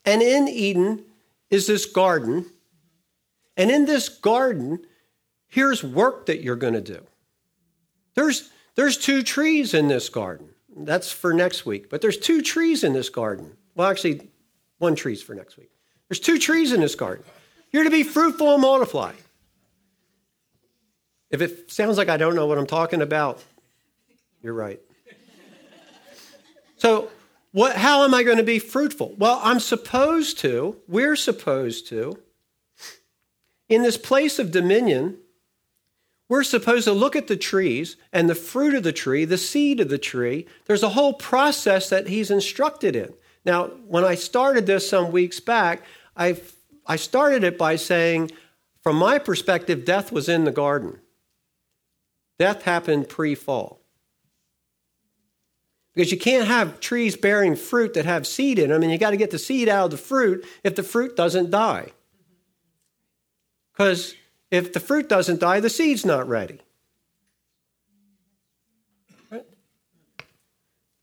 and 0.05 0.21
in 0.21 0.47
Eden 0.47 1.03
is 1.49 1.65
this 1.65 1.87
garden. 1.87 2.45
And 3.57 3.71
in 3.71 3.85
this 3.85 4.07
garden, 4.07 4.85
here's 5.47 5.83
work 5.83 6.27
that 6.27 6.43
you're 6.43 6.57
going 6.57 6.75
to 6.75 6.81
do. 6.81 7.01
There's, 8.13 8.51
there's 8.75 8.99
two 8.99 9.23
trees 9.23 9.73
in 9.73 9.87
this 9.87 10.09
garden. 10.09 10.49
That's 10.77 11.11
for 11.11 11.33
next 11.33 11.65
week. 11.65 11.89
But 11.89 12.01
there's 12.01 12.19
two 12.19 12.43
trees 12.43 12.83
in 12.83 12.93
this 12.93 13.09
garden. 13.09 13.57
Well, 13.73 13.89
actually, 13.89 14.29
one 14.77 14.93
tree's 14.93 15.23
for 15.23 15.33
next 15.33 15.57
week. 15.57 15.71
There's 16.07 16.19
two 16.19 16.37
trees 16.37 16.71
in 16.71 16.81
this 16.81 16.93
garden. 16.93 17.25
You're 17.71 17.85
to 17.85 17.89
be 17.89 18.03
fruitful 18.03 18.53
and 18.53 18.61
multiply. 18.61 19.13
If 21.31 21.41
it 21.41 21.71
sounds 21.71 21.97
like 21.97 22.09
I 22.09 22.17
don't 22.17 22.35
know 22.35 22.45
what 22.45 22.59
I'm 22.59 22.67
talking 22.67 23.01
about, 23.01 23.43
you're 24.43 24.53
right. 24.53 24.79
So 26.77 27.09
what, 27.55 27.77
how 27.77 28.03
am 28.03 28.13
I 28.13 28.23
going 28.23 28.35
to 28.35 28.43
be 28.43 28.59
fruitful? 28.59 29.15
Well, 29.17 29.39
I'm 29.41 29.61
supposed 29.61 30.39
to, 30.39 30.75
we're 30.89 31.15
supposed 31.15 31.87
to, 31.87 32.19
in 33.69 33.81
this 33.81 33.97
place 33.97 34.39
of 34.39 34.51
dominion, 34.51 35.19
we're 36.27 36.43
supposed 36.43 36.83
to 36.83 36.91
look 36.91 37.15
at 37.15 37.27
the 37.27 37.37
trees 37.37 37.95
and 38.11 38.29
the 38.29 38.35
fruit 38.35 38.73
of 38.73 38.83
the 38.83 38.91
tree, 38.91 39.23
the 39.23 39.37
seed 39.37 39.79
of 39.79 39.87
the 39.87 39.97
tree. 39.97 40.45
There's 40.65 40.83
a 40.83 40.89
whole 40.89 41.13
process 41.13 41.87
that 41.87 42.09
he's 42.09 42.29
instructed 42.29 42.93
in. 42.93 43.13
Now, 43.45 43.67
when 43.87 44.03
I 44.03 44.15
started 44.15 44.65
this 44.65 44.89
some 44.89 45.13
weeks 45.13 45.39
back, 45.39 45.83
I, 46.17 46.41
I 46.85 46.97
started 46.97 47.45
it 47.45 47.57
by 47.57 47.77
saying, 47.77 48.31
from 48.83 48.97
my 48.97 49.17
perspective, 49.17 49.85
death 49.85 50.11
was 50.11 50.27
in 50.27 50.43
the 50.43 50.51
garden. 50.51 50.99
Death 52.37 52.63
happened 52.63 53.07
pre 53.07 53.33
fall. 53.33 53.84
Because 55.95 56.11
you 56.11 56.17
can't 56.17 56.47
have 56.47 56.79
trees 56.81 57.15
bearing 57.15 57.55
fruit 57.55 57.93
that 57.93 58.05
have 58.05 58.27
seed 58.27 58.59
in 58.59 58.69
them, 58.69 58.83
and 58.83 58.91
you 58.91 58.97
got 58.97 59.11
to 59.11 59.17
get 59.17 59.31
the 59.31 59.39
seed 59.39 59.69
out 59.69 59.85
of 59.85 59.91
the 59.91 59.97
fruit 59.97 60.45
if 60.63 60.75
the 60.75 60.83
fruit 60.83 61.15
doesn't 61.15 61.49
die. 61.49 61.93
Because 63.71 64.13
if 64.51 64.73
the 64.73 64.79
fruit 64.79 65.07
doesn't 65.07 65.39
die, 65.39 65.61
the 65.61 65.69
seed's 65.69 66.05
not 66.05 66.27
ready. 66.27 66.59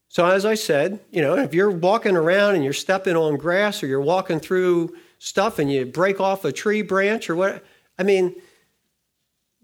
So, 0.09 0.27
as 0.27 0.45
I 0.45 0.57
said, 0.57 1.01
you 1.11 1.23
know, 1.23 1.39
if 1.39 1.55
you're 1.55 1.71
walking 1.71 2.17
around 2.17 2.55
and 2.55 2.63
you're 2.63 2.75
stepping 2.75 3.17
on 3.17 3.39
grass 3.39 3.83
or 3.83 3.87
you're 3.87 3.99
walking 3.99 4.41
through 4.41 4.95
stuff 5.19 5.59
and 5.59 5.73
you 5.73 5.87
break 5.87 6.21
off 6.21 6.45
a 6.45 6.53
tree 6.53 6.83
branch 6.83 7.31
or 7.31 7.35
what, 7.35 7.65
I 7.99 8.03
mean, 8.03 8.35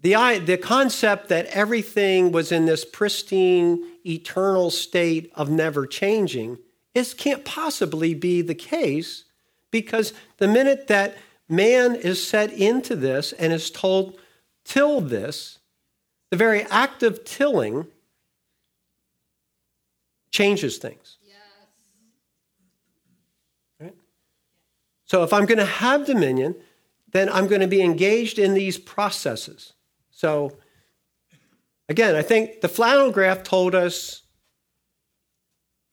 the, 0.00 0.42
the 0.44 0.56
concept 0.56 1.28
that 1.28 1.46
everything 1.46 2.30
was 2.30 2.52
in 2.52 2.66
this 2.66 2.84
pristine, 2.84 3.84
eternal 4.06 4.70
state 4.70 5.32
of 5.34 5.50
never 5.50 5.86
changing, 5.86 6.58
this 6.94 7.14
can't 7.14 7.44
possibly 7.44 8.14
be 8.14 8.42
the 8.42 8.54
case 8.54 9.24
because 9.70 10.12
the 10.38 10.48
minute 10.48 10.88
that 10.88 11.16
man 11.48 11.94
is 11.94 12.24
set 12.24 12.52
into 12.52 12.96
this 12.96 13.32
and 13.32 13.52
is 13.52 13.70
told, 13.70 14.18
till 14.64 15.00
this, 15.00 15.58
the 16.30 16.36
very 16.36 16.62
act 16.64 17.02
of 17.02 17.24
tilling 17.24 17.86
changes 20.30 20.78
things. 20.78 21.18
Yes. 21.26 21.36
Right? 23.80 23.94
So 25.04 25.22
if 25.22 25.32
I'm 25.32 25.46
going 25.46 25.58
to 25.58 25.64
have 25.64 26.06
dominion, 26.06 26.54
then 27.10 27.28
I'm 27.30 27.46
going 27.46 27.62
to 27.62 27.66
be 27.66 27.82
engaged 27.82 28.38
in 28.38 28.54
these 28.54 28.76
processes. 28.76 29.72
So, 30.18 30.58
again, 31.88 32.16
I 32.16 32.22
think 32.22 32.60
the 32.60 32.68
flannel 32.68 33.12
graph 33.12 33.44
told 33.44 33.76
us 33.76 34.22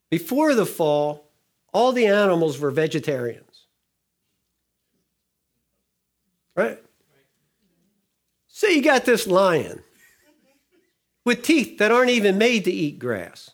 before 0.09 0.55
the 0.55 0.65
fall, 0.65 1.29
all 1.71 1.91
the 1.91 2.07
animals 2.07 2.57
were 2.57 2.71
vegetarians. 2.71 3.67
Right? 6.55 6.79
So 8.47 8.65
you 8.65 8.81
got 8.81 9.05
this 9.05 9.27
lion 9.27 9.83
with 11.23 11.43
teeth 11.43 11.77
that 11.77 11.91
aren't 11.91 12.09
even 12.09 12.39
made 12.39 12.63
to 12.63 12.71
eat 12.71 12.97
grass. 12.97 13.51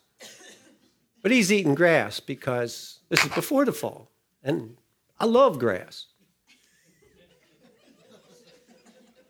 But 1.20 1.32
he's 1.32 1.52
eating 1.52 1.74
grass 1.74 2.18
because 2.18 3.00
this 3.10 3.22
is 3.22 3.30
before 3.32 3.66
the 3.66 3.74
fall. 3.74 4.10
And 4.42 4.78
I 5.20 5.26
love 5.26 5.58
grass. 5.58 6.06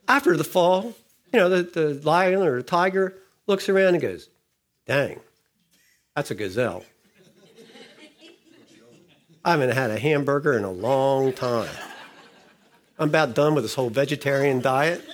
After 0.06 0.36
the 0.36 0.44
fall, 0.44 0.94
you 1.32 1.38
know, 1.38 1.48
the, 1.48 1.62
the 1.62 1.94
lion 2.04 2.42
or 2.42 2.56
the 2.56 2.62
tiger 2.62 3.14
looks 3.46 3.68
around 3.68 3.94
and 3.94 4.02
goes, 4.02 4.28
dang, 4.86 5.20
that's 6.14 6.30
a 6.30 6.34
gazelle. 6.34 6.84
I 9.44 9.52
haven't 9.52 9.70
had 9.70 9.90
a 9.90 9.98
hamburger 9.98 10.56
in 10.56 10.64
a 10.64 10.70
long 10.70 11.32
time. 11.32 11.68
I'm 12.98 13.08
about 13.08 13.34
done 13.34 13.54
with 13.54 13.64
this 13.64 13.74
whole 13.74 13.90
vegetarian 13.90 14.60
diet. 14.60 15.04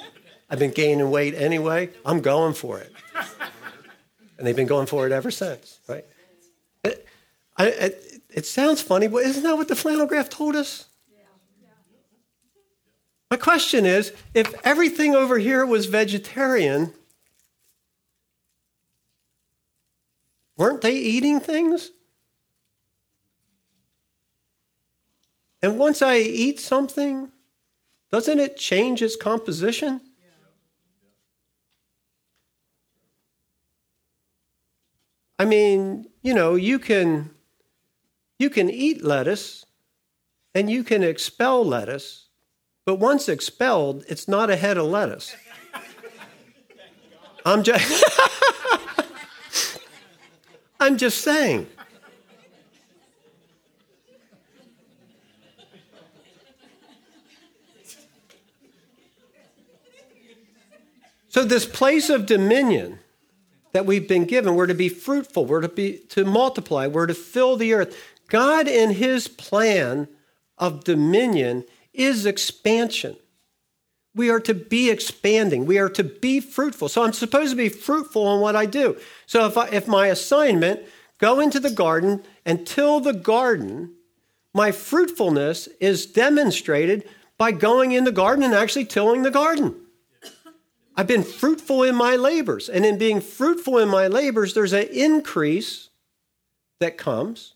I've 0.50 0.59
been 0.59 0.72
gaining 0.72 1.11
weight 1.11 1.35
anyway. 1.35 1.90
I'm 2.04 2.20
going 2.20 2.52
for 2.54 2.78
it. 2.78 2.92
And 4.37 4.46
they've 4.46 4.57
been 4.57 4.66
going 4.66 4.87
for 4.87 5.07
it 5.07 5.12
ever 5.12 5.31
since, 5.31 5.81
right? 5.88 6.04
It, 6.85 7.07
I, 7.57 7.68
it, 7.68 8.22
it 8.28 8.46
sounds 8.46 8.83
funny, 8.83 9.09
but 9.09 9.22
isn't 9.24 9.42
that 9.42 9.57
what 9.57 9.68
the 9.68 9.76
flannel 9.76 10.07
graph 10.07 10.28
told 10.28 10.57
us? 10.57 10.88
My 13.31 13.37
question 13.37 13.85
is 13.85 14.12
if 14.35 14.55
everything 14.64 15.14
over 15.14 15.38
here 15.38 15.67
was 15.67 15.87
vegetarian, 15.87 16.95
weren't 20.57 20.81
they 20.81 20.95
eating 20.95 21.41
things? 21.41 21.91
And 25.62 25.79
once 25.79 26.03
I 26.03 26.19
eat 26.19 26.61
something, 26.61 27.31
doesn't 28.11 28.38
it 28.38 28.57
change 28.57 29.03
its 29.03 29.17
composition? 29.17 30.01
I 35.38 35.45
mean, 35.45 36.07
you 36.23 36.35
know, 36.35 36.55
you 36.55 36.79
can 36.79 37.31
you 38.38 38.51
can 38.51 38.71
eat 38.71 39.05
lettuce 39.05 39.64
and 40.55 40.71
you 40.71 40.83
can 40.83 41.03
expel 41.03 41.64
lettuce, 41.64 42.28
but 42.88 42.94
once 42.94 43.29
expelled, 43.29 44.03
it's 44.09 44.27
not 44.27 44.48
a 44.48 44.57
head 44.57 44.79
of 44.79 44.87
lettuce. 44.87 45.37
I'm 47.44 47.62
just 47.62 47.85
I'm 50.81 50.96
just 50.96 51.20
saying. 51.20 51.66
So 61.29 61.44
this 61.44 61.66
place 61.66 62.09
of 62.09 62.24
dominion 62.24 63.01
that 63.72 63.85
we've 63.85 64.09
been 64.09 64.24
given, 64.24 64.55
we're 64.55 64.66
to 64.66 64.72
be 64.72 64.88
fruitful, 64.88 65.44
we're 65.44 65.61
to 65.61 65.68
be 65.68 65.98
to 66.09 66.24
multiply, 66.24 66.87
we're 66.87 67.07
to 67.07 67.12
fill 67.12 67.59
the 67.59 67.74
earth. 67.74 67.94
God 68.29 68.66
in 68.66 68.92
his 68.92 69.29
plan 69.29 70.09
of 70.57 70.85
dominion 70.85 71.66
is 71.99 72.25
expansion. 72.25 73.17
We 74.15 74.31
are 74.31 74.41
to 74.41 74.55
be 74.55 74.91
expanding. 74.91 75.67
We 75.67 75.79
are 75.79 75.91
to 75.91 76.05
be 76.05 76.41
fruitful. 76.41 76.89
So 76.89 77.03
I'm 77.03 77.13
supposed 77.13 77.51
to 77.51 77.57
be 77.57 77.69
fruitful 77.69 78.35
in 78.35 78.41
what 78.41 78.57
I 78.57 78.67
do. 78.67 78.97
So 79.27 79.47
if, 79.47 79.57
I, 79.57 79.69
if 79.69 79.87
my 79.87 80.07
assignment, 80.07 80.81
go 81.19 81.41
into 81.41 81.61
the 81.61 81.71
garden 81.71 82.23
and 82.47 82.67
till 82.67 83.01
the 83.01 83.13
garden, 83.13 83.95
my 84.55 84.73
fruitfulness 84.73 85.69
is 85.81 86.07
demonstrated 86.07 87.09
by 87.37 87.53
going 87.53 87.93
in 87.93 88.05
the 88.05 88.13
garden 88.13 88.43
and 88.43 88.55
actually 88.55 88.87
tilling 88.87 89.23
the 89.23 89.31
garden. 89.31 89.75
I've 90.97 91.07
been 91.07 91.23
fruitful 91.23 91.85
in 91.85 91.95
my 91.95 92.17
labors. 92.17 92.69
And 92.69 92.85
in 92.85 92.99
being 92.99 93.21
fruitful 93.21 93.79
in 93.79 93.89
my 93.89 94.09
labors, 94.09 94.55
there's 94.55 94.73
an 94.73 94.89
increase 94.91 95.91
that 96.81 96.99
comes, 96.99 97.55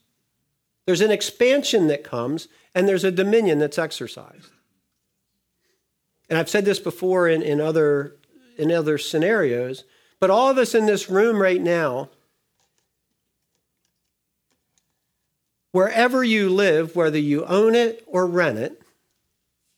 there's 0.86 1.00
an 1.00 1.10
expansion 1.10 1.88
that 1.88 2.04
comes, 2.04 2.46
and 2.74 2.88
there's 2.88 3.04
a 3.04 3.10
dominion 3.10 3.58
that's 3.58 3.78
exercised. 3.78 4.50
And 6.28 6.38
I've 6.38 6.48
said 6.48 6.64
this 6.64 6.78
before 6.78 7.28
in, 7.28 7.42
in, 7.42 7.60
other, 7.60 8.16
in 8.56 8.72
other 8.72 8.96
scenarios, 8.96 9.84
but 10.18 10.30
all 10.30 10.48
of 10.48 10.56
us 10.56 10.74
in 10.74 10.86
this 10.86 11.10
room 11.10 11.42
right 11.42 11.60
now, 11.60 12.08
wherever 15.72 16.24
you 16.24 16.48
live, 16.48 16.96
whether 16.96 17.18
you 17.18 17.44
own 17.44 17.74
it 17.74 18.02
or 18.06 18.26
rent 18.26 18.58
it, 18.58 18.80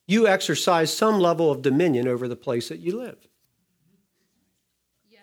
you 0.06 0.28
exercise 0.28 0.94
some 0.94 1.18
level 1.18 1.50
of 1.50 1.62
dominion 1.62 2.06
over 2.06 2.28
the 2.28 2.36
place 2.36 2.68
that 2.68 2.78
you 2.78 2.98
live. 2.98 3.16
Yes. 5.10 5.22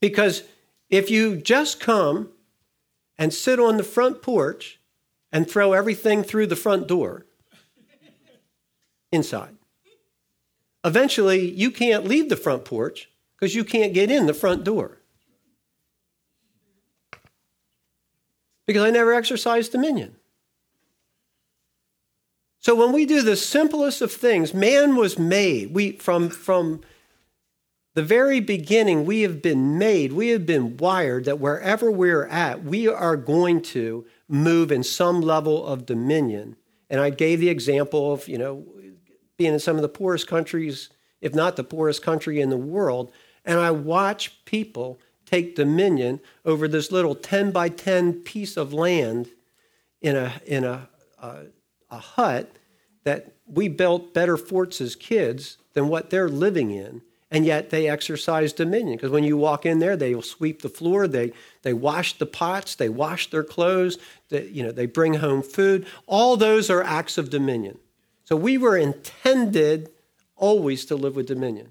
Because 0.00 0.42
if 0.88 1.10
you 1.10 1.36
just 1.36 1.78
come 1.78 2.30
and 3.18 3.32
sit 3.32 3.60
on 3.60 3.76
the 3.76 3.84
front 3.84 4.22
porch 4.22 4.80
and 5.32 5.50
throw 5.50 5.72
everything 5.72 6.22
through 6.22 6.46
the 6.46 6.56
front 6.56 6.86
door 6.86 7.26
inside, 9.10 9.56
eventually 10.84 11.50
you 11.50 11.70
can't 11.70 12.04
leave 12.04 12.28
the 12.28 12.36
front 12.36 12.64
porch 12.64 13.08
because 13.34 13.54
you 13.54 13.64
can't 13.64 13.94
get 13.94 14.10
in 14.10 14.26
the 14.26 14.34
front 14.34 14.64
door. 14.64 14.98
Because 18.66 18.84
I 18.84 18.90
never 18.90 19.12
exercised 19.12 19.72
dominion. 19.72 20.16
So 22.60 22.76
when 22.76 22.92
we 22.92 23.06
do 23.06 23.22
the 23.22 23.34
simplest 23.34 24.00
of 24.02 24.12
things, 24.12 24.54
man 24.54 24.94
was 24.94 25.18
made. 25.18 25.74
We 25.74 25.92
from 25.92 26.30
from 26.30 26.80
the 27.94 28.02
very 28.02 28.40
beginning, 28.40 29.04
we 29.04 29.22
have 29.22 29.42
been 29.42 29.78
made, 29.78 30.12
we 30.12 30.28
have 30.28 30.46
been 30.46 30.76
wired 30.76 31.24
that 31.26 31.40
wherever 31.40 31.90
we're 31.90 32.26
at, 32.26 32.64
we 32.64 32.88
are 32.88 33.16
going 33.16 33.60
to 33.62 34.06
move 34.28 34.72
in 34.72 34.82
some 34.82 35.20
level 35.20 35.66
of 35.66 35.86
dominion. 35.86 36.56
And 36.88 37.00
I 37.00 37.10
gave 37.10 37.40
the 37.40 37.48
example 37.48 38.12
of, 38.12 38.28
you 38.28 38.38
know, 38.38 38.64
being 39.36 39.52
in 39.52 39.58
some 39.58 39.76
of 39.76 39.82
the 39.82 39.88
poorest 39.88 40.26
countries, 40.26 40.90
if 41.20 41.34
not 41.34 41.56
the 41.56 41.64
poorest 41.64 42.02
country 42.02 42.40
in 42.40 42.50
the 42.50 42.56
world, 42.56 43.12
and 43.44 43.58
I 43.58 43.70
watch 43.70 44.44
people 44.44 45.00
take 45.26 45.56
dominion 45.56 46.20
over 46.44 46.68
this 46.68 46.92
little 46.92 47.14
10 47.14 47.50
by 47.50 47.68
10 47.68 48.22
piece 48.22 48.56
of 48.56 48.72
land 48.72 49.30
in 50.00 50.16
a, 50.16 50.32
in 50.46 50.64
a, 50.64 50.88
a, 51.20 51.36
a 51.90 51.98
hut 51.98 52.56
that 53.04 53.32
we 53.46 53.68
built 53.68 54.14
better 54.14 54.36
forts 54.36 54.80
as 54.80 54.94
kids 54.94 55.58
than 55.74 55.88
what 55.88 56.10
they're 56.10 56.28
living 56.28 56.70
in 56.70 57.02
and 57.32 57.46
yet 57.46 57.70
they 57.70 57.88
exercise 57.88 58.52
dominion 58.52 58.96
because 58.96 59.10
when 59.10 59.24
you 59.24 59.38
walk 59.38 59.64
in 59.64 59.78
there 59.78 59.96
they 59.96 60.14
will 60.14 60.22
sweep 60.22 60.60
the 60.60 60.68
floor 60.68 61.08
they 61.08 61.32
they 61.62 61.72
wash 61.72 62.18
the 62.18 62.26
pots 62.26 62.74
they 62.74 62.90
wash 62.90 63.30
their 63.30 63.42
clothes 63.42 63.98
they, 64.28 64.46
you 64.48 64.62
know 64.62 64.70
they 64.70 64.86
bring 64.86 65.14
home 65.14 65.42
food. 65.42 65.86
All 66.06 66.36
those 66.36 66.70
are 66.70 66.82
acts 66.82 67.18
of 67.18 67.30
dominion. 67.30 67.78
So 68.24 68.36
we 68.36 68.56
were 68.58 68.76
intended 68.76 69.90
always 70.36 70.84
to 70.86 70.94
live 70.94 71.16
with 71.16 71.26
dominion. 71.26 71.70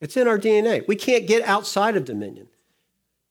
It's 0.00 0.16
in 0.16 0.28
our 0.28 0.38
dna 0.38 0.86
we 0.86 0.96
can't 0.96 1.26
get 1.26 1.42
outside 1.48 1.96
of 1.96 2.04
dominion. 2.04 2.48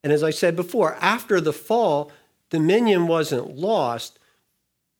And 0.03 0.11
as 0.11 0.23
i 0.23 0.31
said 0.31 0.55
before 0.55 0.97
after 0.99 1.39
the 1.39 1.53
fall 1.53 2.11
dominion 2.49 3.07
wasn't 3.07 3.55
lost 3.55 4.17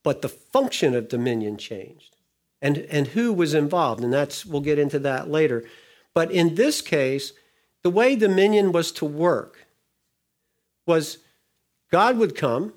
but 0.04 0.22
the 0.22 0.30
function 0.30 0.94
of 0.94 1.10
dominion 1.10 1.58
changed 1.58 2.13
and, 2.64 2.78
and 2.78 3.08
who 3.08 3.34
was 3.34 3.54
involved. 3.54 4.02
And 4.02 4.14
that's, 4.14 4.46
we'll 4.46 4.62
get 4.62 4.80
into 4.80 4.98
that 5.00 5.30
later. 5.30 5.66
But 6.14 6.32
in 6.32 6.56
this 6.56 6.82
case, 6.82 7.34
the 7.84 7.90
way 7.90 8.16
dominion 8.16 8.72
was 8.72 8.92
to 8.94 9.06
work 9.06 9.68
was 10.88 11.18
God 11.92 12.18
would 12.18 12.36
come, 12.36 12.74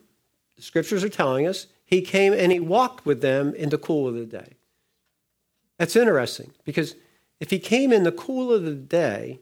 the 0.56 0.62
scriptures 0.62 1.04
are 1.04 1.08
telling 1.08 1.46
us, 1.46 1.68
he 1.84 2.02
came 2.02 2.32
and 2.32 2.50
he 2.50 2.58
walked 2.58 3.06
with 3.06 3.20
them 3.20 3.54
in 3.54 3.68
the 3.68 3.78
cool 3.78 4.08
of 4.08 4.14
the 4.14 4.26
day. 4.26 4.54
That's 5.78 5.94
interesting 5.94 6.52
because 6.64 6.96
if 7.38 7.50
he 7.50 7.60
came 7.60 7.92
in 7.92 8.02
the 8.02 8.12
cool 8.12 8.52
of 8.52 8.64
the 8.64 8.74
day, 8.74 9.38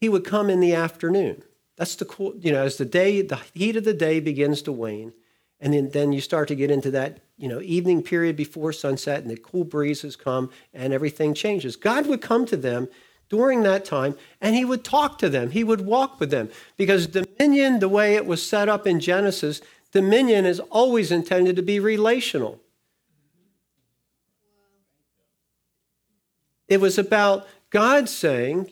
he 0.00 0.08
would 0.08 0.24
come 0.24 0.48
in 0.48 0.60
the 0.60 0.74
afternoon. 0.74 1.42
That's 1.76 1.96
the 1.96 2.04
cool, 2.04 2.34
you 2.38 2.52
know, 2.52 2.62
as 2.62 2.76
the 2.76 2.84
day, 2.84 3.20
the 3.20 3.40
heat 3.52 3.76
of 3.76 3.84
the 3.84 3.94
day 3.94 4.20
begins 4.20 4.62
to 4.62 4.72
wane, 4.72 5.12
and 5.58 5.72
then, 5.74 5.90
then 5.90 6.12
you 6.12 6.20
start 6.20 6.48
to 6.48 6.54
get 6.54 6.70
into 6.70 6.90
that 6.92 7.20
you 7.36 7.48
know 7.48 7.60
evening 7.60 8.02
period 8.02 8.36
before 8.36 8.72
sunset 8.72 9.22
and 9.22 9.30
the 9.30 9.36
cool 9.36 9.64
breezes 9.64 10.16
come 10.16 10.50
and 10.72 10.92
everything 10.92 11.34
changes. 11.34 11.76
God 11.76 12.06
would 12.06 12.20
come 12.20 12.46
to 12.46 12.56
them 12.56 12.88
during 13.28 13.62
that 13.62 13.84
time 13.84 14.16
and 14.40 14.54
he 14.54 14.64
would 14.64 14.84
talk 14.84 15.18
to 15.18 15.28
them. 15.28 15.50
He 15.50 15.64
would 15.64 15.82
walk 15.82 16.20
with 16.20 16.30
them 16.30 16.48
because 16.76 17.06
dominion 17.06 17.78
the 17.80 17.88
way 17.88 18.14
it 18.14 18.26
was 18.26 18.46
set 18.46 18.68
up 18.68 18.86
in 18.86 19.00
genesis 19.00 19.60
dominion 19.92 20.44
is 20.44 20.60
always 20.60 21.10
intended 21.10 21.56
to 21.56 21.62
be 21.62 21.80
relational. 21.80 22.60
It 26.68 26.80
was 26.80 26.98
about 26.98 27.46
god 27.70 28.08
saying 28.08 28.70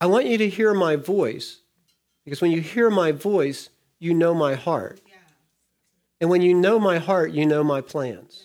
i 0.00 0.06
want 0.06 0.26
you 0.26 0.36
to 0.36 0.48
hear 0.48 0.74
my 0.74 0.96
voice 0.96 1.60
because 2.24 2.42
when 2.42 2.50
you 2.50 2.60
hear 2.60 2.90
my 2.90 3.10
voice 3.10 3.70
you 3.98 4.12
know 4.12 4.34
my 4.34 4.54
heart. 4.54 5.00
And 6.20 6.30
when 6.30 6.42
you 6.42 6.54
know 6.54 6.78
my 6.78 6.98
heart, 6.98 7.32
you 7.32 7.44
know 7.44 7.64
my 7.64 7.80
plans. 7.80 8.44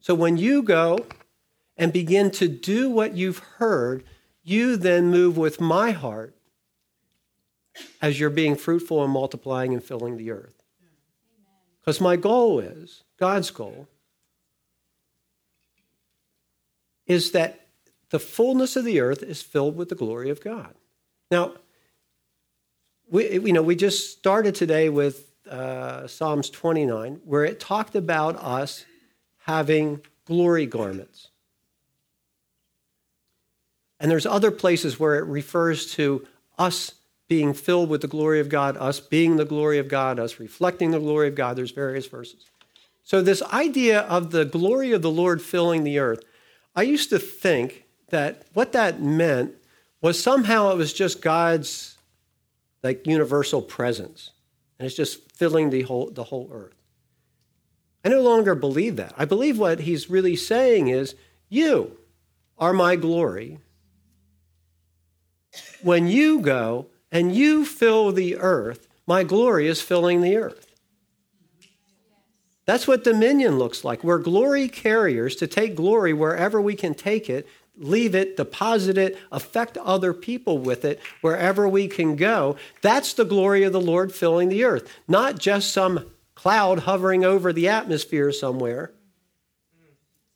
So 0.00 0.14
when 0.14 0.36
you 0.36 0.62
go 0.62 1.06
and 1.76 1.92
begin 1.92 2.30
to 2.32 2.48
do 2.48 2.90
what 2.90 3.14
you've 3.14 3.38
heard, 3.38 4.04
you 4.42 4.76
then 4.76 5.10
move 5.10 5.36
with 5.36 5.60
my 5.60 5.92
heart 5.92 6.36
as 8.02 8.20
you're 8.20 8.30
being 8.30 8.56
fruitful 8.56 9.02
and 9.02 9.12
multiplying 9.12 9.72
and 9.72 9.82
filling 9.82 10.16
the 10.16 10.30
earth. 10.30 10.62
Because 11.80 12.00
my 12.00 12.16
goal 12.16 12.60
is, 12.60 13.02
God's 13.18 13.50
goal, 13.50 13.88
is 17.06 17.32
that 17.32 17.66
the 18.10 18.18
fullness 18.18 18.76
of 18.76 18.84
the 18.84 19.00
earth 19.00 19.22
is 19.22 19.42
filled 19.42 19.76
with 19.76 19.88
the 19.88 19.94
glory 19.94 20.30
of 20.30 20.42
God. 20.42 20.74
Now, 21.30 21.54
we, 23.10 23.38
you 23.38 23.52
know, 23.52 23.62
we 23.62 23.76
just 23.76 24.16
started 24.16 24.54
today 24.54 24.88
with 24.88 25.33
uh, 25.50 26.06
Psalms 26.06 26.50
29, 26.50 27.20
where 27.24 27.44
it 27.44 27.60
talked 27.60 27.94
about 27.94 28.36
us 28.36 28.84
having 29.38 30.00
glory 30.24 30.66
garments. 30.66 31.28
And 34.00 34.10
there's 34.10 34.26
other 34.26 34.50
places 34.50 34.98
where 34.98 35.16
it 35.16 35.24
refers 35.24 35.92
to 35.94 36.26
us 36.58 36.92
being 37.28 37.54
filled 37.54 37.88
with 37.88 38.00
the 38.00 38.08
glory 38.08 38.40
of 38.40 38.48
God, 38.48 38.76
us 38.76 39.00
being 39.00 39.36
the 39.36 39.44
glory 39.44 39.78
of 39.78 39.88
God, 39.88 40.18
us 40.18 40.38
reflecting 40.38 40.90
the 40.90 40.98
glory 40.98 41.28
of 41.28 41.34
God. 41.34 41.56
There's 41.56 41.70
various 41.70 42.06
verses. 42.06 42.44
So, 43.02 43.22
this 43.22 43.42
idea 43.42 44.00
of 44.00 44.30
the 44.30 44.44
glory 44.44 44.92
of 44.92 45.02
the 45.02 45.10
Lord 45.10 45.42
filling 45.42 45.84
the 45.84 45.98
earth, 45.98 46.22
I 46.74 46.82
used 46.82 47.10
to 47.10 47.18
think 47.18 47.84
that 48.08 48.46
what 48.54 48.72
that 48.72 49.00
meant 49.00 49.54
was 50.00 50.22
somehow 50.22 50.70
it 50.70 50.76
was 50.76 50.92
just 50.92 51.22
God's 51.22 51.96
like 52.82 53.06
universal 53.06 53.62
presence, 53.62 54.30
and 54.78 54.86
it's 54.86 54.96
just 54.96 55.32
filling 55.32 55.70
the 55.70 55.82
whole 55.82 56.10
the 56.10 56.24
whole 56.24 56.48
earth. 56.52 56.74
I 58.04 58.10
no 58.10 58.20
longer 58.20 58.54
believe 58.54 58.96
that. 58.96 59.14
I 59.16 59.24
believe 59.24 59.58
what 59.58 59.80
he's 59.80 60.10
really 60.10 60.36
saying 60.36 60.88
is, 60.88 61.14
you 61.48 61.96
are 62.58 62.72
my 62.72 62.96
glory. 62.96 63.58
When 65.82 66.06
you 66.06 66.40
go 66.40 66.88
and 67.10 67.34
you 67.34 67.64
fill 67.64 68.12
the 68.12 68.36
earth, 68.36 68.88
my 69.06 69.24
glory 69.24 69.68
is 69.68 69.80
filling 69.80 70.20
the 70.20 70.36
earth. 70.36 70.66
That's 72.66 72.88
what 72.88 73.04
dominion 73.04 73.58
looks 73.58 73.84
like. 73.84 74.02
We're 74.02 74.18
glory 74.18 74.68
carriers 74.68 75.36
to 75.36 75.46
take 75.46 75.74
glory 75.74 76.12
wherever 76.12 76.60
we 76.60 76.74
can 76.74 76.94
take 76.94 77.28
it, 77.28 77.46
leave 77.76 78.14
it, 78.14 78.36
deposit 78.36 78.96
it, 78.96 79.18
affect 79.32 79.76
other 79.78 80.12
people 80.12 80.58
with 80.58 80.84
it 80.84 81.00
wherever 81.20 81.68
we 81.68 81.88
can 81.88 82.16
go. 82.16 82.56
That's 82.82 83.12
the 83.14 83.24
glory 83.24 83.64
of 83.64 83.72
the 83.72 83.80
Lord 83.80 84.14
filling 84.14 84.48
the 84.48 84.64
earth, 84.64 84.88
not 85.08 85.38
just 85.38 85.72
some 85.72 86.10
cloud 86.34 86.80
hovering 86.80 87.24
over 87.24 87.52
the 87.52 87.68
atmosphere 87.68 88.32
somewhere 88.32 88.92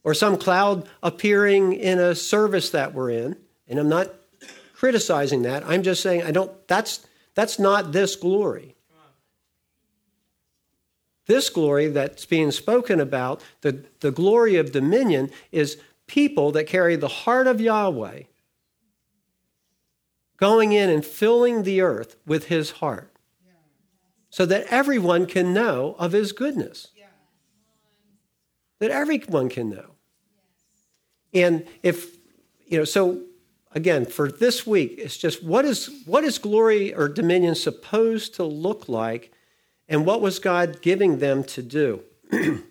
or 0.04 0.14
some 0.14 0.36
cloud 0.36 0.88
appearing 1.02 1.74
in 1.74 1.98
a 1.98 2.14
service 2.14 2.70
that 2.70 2.94
we're 2.94 3.10
in. 3.10 3.36
And 3.66 3.78
I'm 3.78 3.88
not 3.88 4.08
criticizing 4.74 5.42
that. 5.42 5.64
I'm 5.66 5.82
just 5.82 6.02
saying 6.02 6.22
I 6.22 6.30
don't 6.30 6.50
that's 6.66 7.06
that's 7.34 7.58
not 7.58 7.92
this 7.92 8.16
glory. 8.16 8.74
This 11.26 11.50
glory 11.50 11.88
that's 11.88 12.24
being 12.24 12.50
spoken 12.50 13.00
about, 13.00 13.42
the, 13.60 13.84
the 14.00 14.10
glory 14.10 14.56
of 14.56 14.72
dominion, 14.72 15.30
is 15.52 15.76
people 16.08 16.50
that 16.52 16.64
carry 16.64 16.96
the 16.96 17.08
heart 17.08 17.46
of 17.46 17.60
Yahweh 17.60 18.22
going 20.36 20.72
in 20.72 20.90
and 20.90 21.04
filling 21.04 21.62
the 21.62 21.80
earth 21.80 22.16
with 22.26 22.46
his 22.46 22.72
heart 22.72 23.12
so 24.30 24.46
that 24.46 24.66
everyone 24.70 25.26
can 25.26 25.52
know 25.52 25.94
of 25.98 26.12
his 26.12 26.32
goodness. 26.32 26.88
That 28.80 28.90
everyone 28.90 29.48
can 29.48 29.70
know. 29.70 29.90
And 31.34 31.66
if, 31.82 32.16
you 32.66 32.78
know, 32.78 32.84
so 32.84 33.22
again, 33.72 34.06
for 34.06 34.30
this 34.30 34.66
week, 34.66 34.94
it's 34.98 35.16
just 35.16 35.42
what 35.42 35.64
is, 35.64 35.90
what 36.06 36.24
is 36.24 36.38
glory 36.38 36.94
or 36.94 37.08
dominion 37.08 37.54
supposed 37.54 38.34
to 38.36 38.44
look 38.44 38.88
like, 38.88 39.32
and 39.88 40.06
what 40.06 40.20
was 40.20 40.38
God 40.38 40.82
giving 40.82 41.18
them 41.18 41.44
to 41.44 41.62
do? 41.62 42.02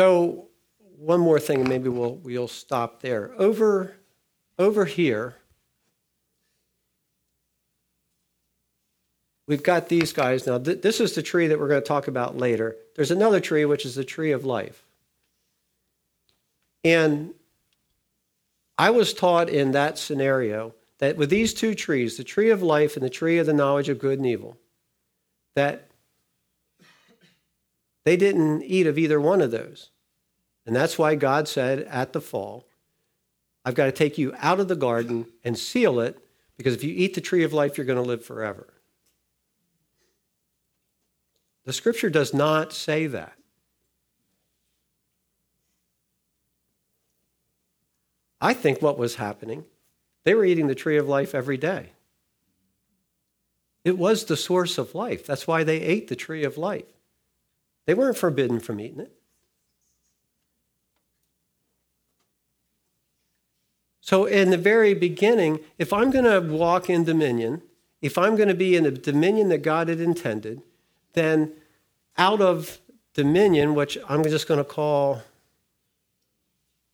So, 0.00 0.48
one 0.96 1.20
more 1.20 1.38
thing, 1.38 1.60
and 1.60 1.68
maybe 1.68 1.90
we'll 1.90 2.14
we'll 2.14 2.48
stop 2.48 3.02
there. 3.02 3.34
Over, 3.36 3.96
over 4.58 4.86
here, 4.86 5.36
we've 9.46 9.62
got 9.62 9.90
these 9.90 10.14
guys 10.14 10.46
now. 10.46 10.56
Th- 10.56 10.80
this 10.80 11.00
is 11.00 11.14
the 11.14 11.22
tree 11.22 11.48
that 11.48 11.60
we're 11.60 11.68
going 11.68 11.82
to 11.82 11.86
talk 11.86 12.08
about 12.08 12.38
later. 12.38 12.76
There's 12.96 13.10
another 13.10 13.40
tree, 13.40 13.66
which 13.66 13.84
is 13.84 13.94
the 13.94 14.02
tree 14.02 14.32
of 14.32 14.46
life, 14.46 14.86
and 16.82 17.34
I 18.78 18.88
was 18.88 19.12
taught 19.12 19.50
in 19.50 19.72
that 19.72 19.98
scenario 19.98 20.74
that 20.96 21.18
with 21.18 21.28
these 21.28 21.52
two 21.52 21.74
trees, 21.74 22.16
the 22.16 22.24
tree 22.24 22.48
of 22.48 22.62
life 22.62 22.96
and 22.96 23.04
the 23.04 23.10
tree 23.10 23.36
of 23.36 23.44
the 23.44 23.52
knowledge 23.52 23.90
of 23.90 23.98
good 23.98 24.18
and 24.18 24.26
evil, 24.26 24.56
that 25.56 25.89
they 28.04 28.16
didn't 28.16 28.62
eat 28.62 28.86
of 28.86 28.98
either 28.98 29.20
one 29.20 29.40
of 29.40 29.50
those. 29.50 29.90
And 30.66 30.74
that's 30.74 30.98
why 30.98 31.14
God 31.14 31.48
said 31.48 31.80
at 31.80 32.12
the 32.12 32.20
fall, 32.20 32.66
I've 33.64 33.74
got 33.74 33.86
to 33.86 33.92
take 33.92 34.18
you 34.18 34.34
out 34.38 34.60
of 34.60 34.68
the 34.68 34.76
garden 34.76 35.26
and 35.44 35.58
seal 35.58 36.00
it 36.00 36.18
because 36.56 36.74
if 36.74 36.84
you 36.84 36.94
eat 36.94 37.14
the 37.14 37.20
tree 37.20 37.44
of 37.44 37.52
life, 37.52 37.76
you're 37.76 37.86
going 37.86 38.02
to 38.02 38.08
live 38.08 38.24
forever. 38.24 38.72
The 41.64 41.72
scripture 41.72 42.10
does 42.10 42.32
not 42.32 42.72
say 42.72 43.06
that. 43.06 43.34
I 48.40 48.54
think 48.54 48.80
what 48.80 48.98
was 48.98 49.16
happening, 49.16 49.64
they 50.24 50.34
were 50.34 50.44
eating 50.44 50.66
the 50.66 50.74
tree 50.74 50.96
of 50.96 51.08
life 51.08 51.34
every 51.34 51.58
day. 51.58 51.90
It 53.84 53.98
was 53.98 54.24
the 54.24 54.36
source 54.36 54.78
of 54.78 54.94
life. 54.94 55.26
That's 55.26 55.46
why 55.46 55.64
they 55.64 55.80
ate 55.80 56.08
the 56.08 56.16
tree 56.16 56.44
of 56.44 56.58
life. 56.58 56.84
They 57.86 57.94
weren't 57.94 58.16
forbidden 58.16 58.60
from 58.60 58.80
eating 58.80 59.00
it. 59.00 59.12
So, 64.00 64.24
in 64.24 64.50
the 64.50 64.58
very 64.58 64.94
beginning, 64.94 65.60
if 65.78 65.92
I'm 65.92 66.10
going 66.10 66.24
to 66.24 66.40
walk 66.40 66.90
in 66.90 67.04
dominion, 67.04 67.62
if 68.02 68.18
I'm 68.18 68.34
going 68.34 68.48
to 68.48 68.54
be 68.54 68.74
in 68.74 68.84
the 68.84 68.90
dominion 68.90 69.50
that 69.50 69.58
God 69.58 69.88
had 69.88 70.00
intended, 70.00 70.62
then 71.12 71.52
out 72.18 72.40
of 72.40 72.80
dominion, 73.14 73.74
which 73.74 73.98
I'm 74.08 74.24
just 74.24 74.48
going 74.48 74.58
to 74.58 74.64
call 74.64 75.22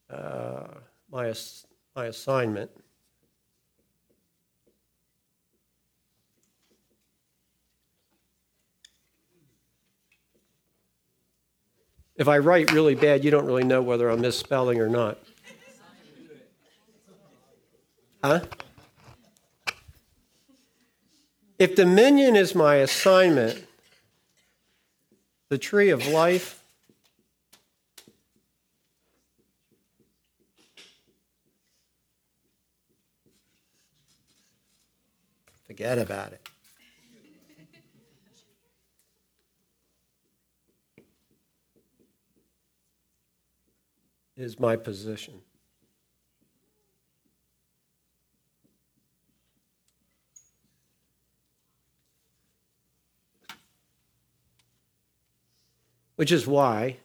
uh, 0.09 0.67
my, 1.11 1.33
my 1.95 2.05
assignment, 2.05 2.71
If 12.17 12.27
I 12.27 12.39
write 12.39 12.71
really 12.71 12.95
bad, 12.95 13.23
you 13.23 13.29
don't 13.29 13.45
really 13.45 13.63
know 13.63 13.81
whether 13.81 14.09
I'm 14.09 14.21
misspelling 14.21 14.79
or 14.79 14.89
not. 14.89 15.19
Huh? 18.23 18.41
If 21.59 21.75
dominion 21.75 22.35
is 22.35 22.55
my 22.55 22.75
assignment, 22.75 23.63
the 25.49 25.59
tree 25.59 25.89
of 25.89 26.07
life, 26.07 26.61
forget 35.67 35.99
about 35.99 36.33
it. 36.33 36.49
Is 44.37 44.59
my 44.59 44.75
position. 44.75 45.41
Which 56.15 56.31
is 56.31 56.47
why 56.47 56.97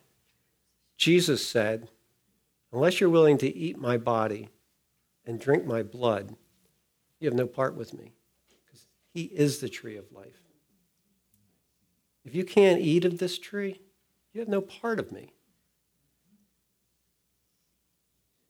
Jesus 0.97 1.47
said, 1.47 1.89
Unless 2.73 3.01
you're 3.01 3.11
willing 3.11 3.37
to 3.39 3.55
eat 3.55 3.79
my 3.79 3.99
body 3.99 4.49
and 5.27 5.39
drink 5.39 5.67
my 5.67 5.83
blood, 5.83 6.37
you 7.21 7.29
have 7.29 7.37
no 7.37 7.47
part 7.47 7.77
with 7.77 7.93
me. 7.93 8.13
Because 8.65 8.87
he 9.13 9.25
is 9.25 9.59
the 9.59 9.69
tree 9.69 9.97
of 9.97 10.11
life. 10.13 10.41
If 12.25 12.35
you 12.35 12.45
can't 12.45 12.81
eat 12.81 13.05
of 13.05 13.19
this 13.19 13.39
tree, 13.39 13.81
you 14.33 14.41
have 14.41 14.49
no 14.49 14.63
part 14.63 14.99
of 14.99 15.13
me. 15.13 15.33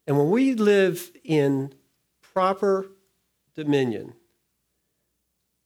And 0.05 0.17
when 0.17 0.29
we 0.29 0.53
live 0.53 1.11
in 1.23 1.73
proper 2.21 2.87
dominion, 3.55 4.13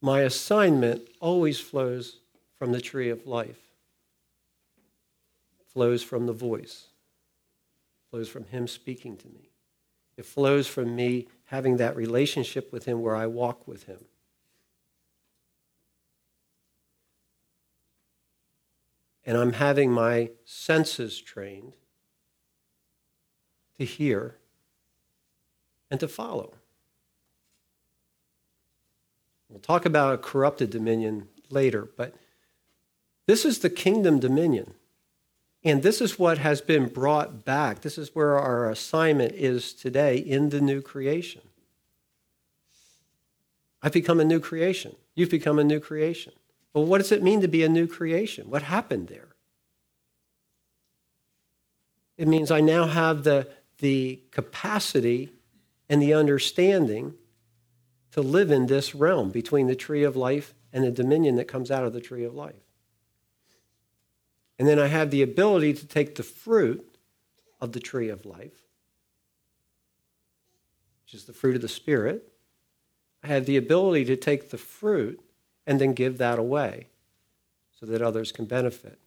my 0.00 0.20
assignment 0.20 1.08
always 1.20 1.58
flows 1.58 2.20
from 2.56 2.72
the 2.72 2.80
tree 2.80 3.10
of 3.10 3.26
life, 3.26 3.58
flows 5.72 6.02
from 6.02 6.26
the 6.26 6.32
voice, 6.32 6.86
flows 8.10 8.28
from 8.28 8.44
Him 8.44 8.68
speaking 8.68 9.16
to 9.16 9.28
me. 9.28 9.50
It 10.16 10.24
flows 10.24 10.66
from 10.66 10.94
me 10.94 11.28
having 11.46 11.76
that 11.78 11.96
relationship 11.96 12.72
with 12.72 12.84
Him 12.84 13.00
where 13.00 13.16
I 13.16 13.26
walk 13.26 13.66
with 13.66 13.84
Him. 13.84 14.04
And 19.24 19.36
I'm 19.36 19.52
having 19.54 19.92
my 19.92 20.30
senses 20.44 21.20
trained 21.20 21.74
to 23.78 23.84
hear 23.84 24.36
and 25.90 25.98
to 26.00 26.08
follow. 26.08 26.54
We'll 29.48 29.60
talk 29.60 29.86
about 29.86 30.14
a 30.14 30.18
corrupted 30.18 30.70
dominion 30.70 31.28
later, 31.48 31.88
but 31.96 32.14
this 33.26 33.44
is 33.44 33.60
the 33.60 33.70
kingdom 33.70 34.20
dominion. 34.20 34.74
And 35.64 35.82
this 35.82 36.00
is 36.00 36.18
what 36.18 36.38
has 36.38 36.60
been 36.60 36.86
brought 36.86 37.44
back. 37.44 37.80
This 37.80 37.98
is 37.98 38.14
where 38.14 38.38
our 38.38 38.70
assignment 38.70 39.32
is 39.34 39.72
today 39.72 40.16
in 40.16 40.50
the 40.50 40.60
new 40.60 40.80
creation. 40.80 41.42
I've 43.82 43.92
become 43.92 44.20
a 44.20 44.24
new 44.24 44.40
creation. 44.40 44.96
You've 45.14 45.30
become 45.30 45.58
a 45.58 45.64
new 45.64 45.80
creation. 45.80 46.32
Well, 46.72 46.84
what 46.84 46.98
does 46.98 47.12
it 47.12 47.22
mean 47.22 47.40
to 47.40 47.48
be 47.48 47.62
a 47.64 47.68
new 47.68 47.86
creation? 47.86 48.50
What 48.50 48.62
happened 48.62 49.08
there? 49.08 49.28
It 52.16 52.28
means 52.28 52.50
I 52.50 52.60
now 52.60 52.86
have 52.86 53.24
the, 53.24 53.48
the 53.78 54.20
capacity 54.30 55.32
and 55.88 56.02
the 56.02 56.14
understanding 56.14 57.14
to 58.12 58.20
live 58.20 58.50
in 58.50 58.66
this 58.66 58.94
realm 58.94 59.30
between 59.30 59.66
the 59.66 59.76
tree 59.76 60.02
of 60.04 60.16
life 60.16 60.54
and 60.72 60.84
the 60.84 60.90
dominion 60.90 61.36
that 61.36 61.48
comes 61.48 61.70
out 61.70 61.84
of 61.84 61.92
the 61.92 62.00
tree 62.00 62.24
of 62.24 62.34
life. 62.34 62.54
And 64.58 64.66
then 64.66 64.78
I 64.78 64.88
have 64.88 65.10
the 65.10 65.22
ability 65.22 65.72
to 65.74 65.86
take 65.86 66.16
the 66.16 66.22
fruit 66.22 66.84
of 67.60 67.72
the 67.72 67.80
tree 67.80 68.08
of 68.08 68.26
life, 68.26 68.66
which 71.04 71.14
is 71.14 71.24
the 71.24 71.32
fruit 71.32 71.56
of 71.56 71.62
the 71.62 71.68
Spirit. 71.68 72.32
I 73.22 73.28
have 73.28 73.46
the 73.46 73.56
ability 73.56 74.04
to 74.06 74.16
take 74.16 74.50
the 74.50 74.58
fruit 74.58 75.20
and 75.66 75.80
then 75.80 75.92
give 75.92 76.18
that 76.18 76.38
away 76.38 76.86
so 77.78 77.86
that 77.86 78.02
others 78.02 78.32
can 78.32 78.46
benefit. 78.46 78.98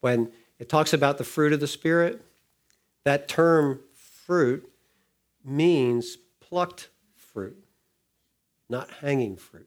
When 0.00 0.32
it 0.58 0.68
talks 0.68 0.92
about 0.92 1.18
the 1.18 1.24
fruit 1.24 1.52
of 1.52 1.60
the 1.60 1.66
Spirit, 1.66 2.22
that 3.04 3.28
term 3.28 3.80
fruit 4.30 4.70
means 5.44 6.16
plucked 6.38 6.88
fruit, 7.16 7.64
not 8.68 8.88
hanging 9.00 9.36
fruit. 9.36 9.66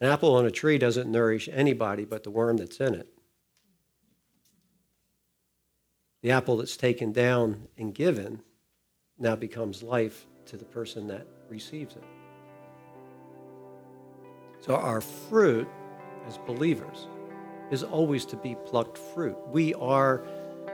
An 0.00 0.08
apple 0.08 0.34
on 0.34 0.44
a 0.44 0.50
tree 0.50 0.76
doesn't 0.76 1.08
nourish 1.08 1.48
anybody 1.52 2.04
but 2.04 2.24
the 2.24 2.32
worm 2.32 2.56
that's 2.56 2.80
in 2.80 2.96
it. 2.96 3.06
The 6.22 6.32
apple 6.32 6.56
that's 6.56 6.76
taken 6.76 7.12
down 7.12 7.68
and 7.78 7.94
given 7.94 8.42
now 9.16 9.36
becomes 9.36 9.84
life 9.84 10.26
to 10.46 10.56
the 10.56 10.64
person 10.64 11.06
that 11.06 11.28
receives 11.48 11.94
it. 11.94 12.04
So, 14.62 14.74
our 14.74 15.00
fruit 15.00 15.68
as 16.26 16.38
believers 16.38 17.06
is 17.70 17.84
always 17.84 18.24
to 18.26 18.36
be 18.36 18.56
plucked 18.66 18.98
fruit. 18.98 19.36
We 19.48 19.74
are, 19.74 20.24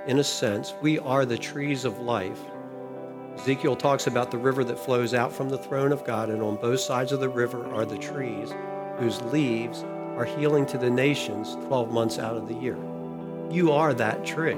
in 0.09 0.19
a 0.19 0.25
sense, 0.25 0.75
we 0.81 0.99
are 1.01 1.27
the 1.27 1.37
trees 1.37 1.85
of 1.85 2.01
life. 2.01 2.41
Ezekiel 3.37 3.77
talks 3.77 4.07
about 4.07 4.31
the 4.31 4.39
river 4.39 4.65
that 4.65 4.79
flows 4.79 5.13
out 5.13 5.31
from 5.31 5.51
the 5.51 5.59
throne 5.59 5.93
of 5.93 6.03
God, 6.03 6.31
and 6.31 6.43
on 6.43 6.57
both 6.57 6.81
sides 6.81 7.13
of 7.13 7.21
the 7.21 7.29
river 7.29 7.67
are 7.75 7.85
the 7.85 7.99
trees 7.99 8.55
whose 8.97 9.21
leaves 9.25 9.85
are 10.17 10.25
healing 10.25 10.65
to 10.65 10.79
the 10.79 10.89
nations 10.89 11.57
12 11.67 11.93
months 11.93 12.19
out 12.19 12.39
of 12.39 12.49
the 12.49 12.55
year. 12.55 12.79
You 13.51 13.71
are 13.73 13.93
that 13.93 14.25
tree, 14.25 14.57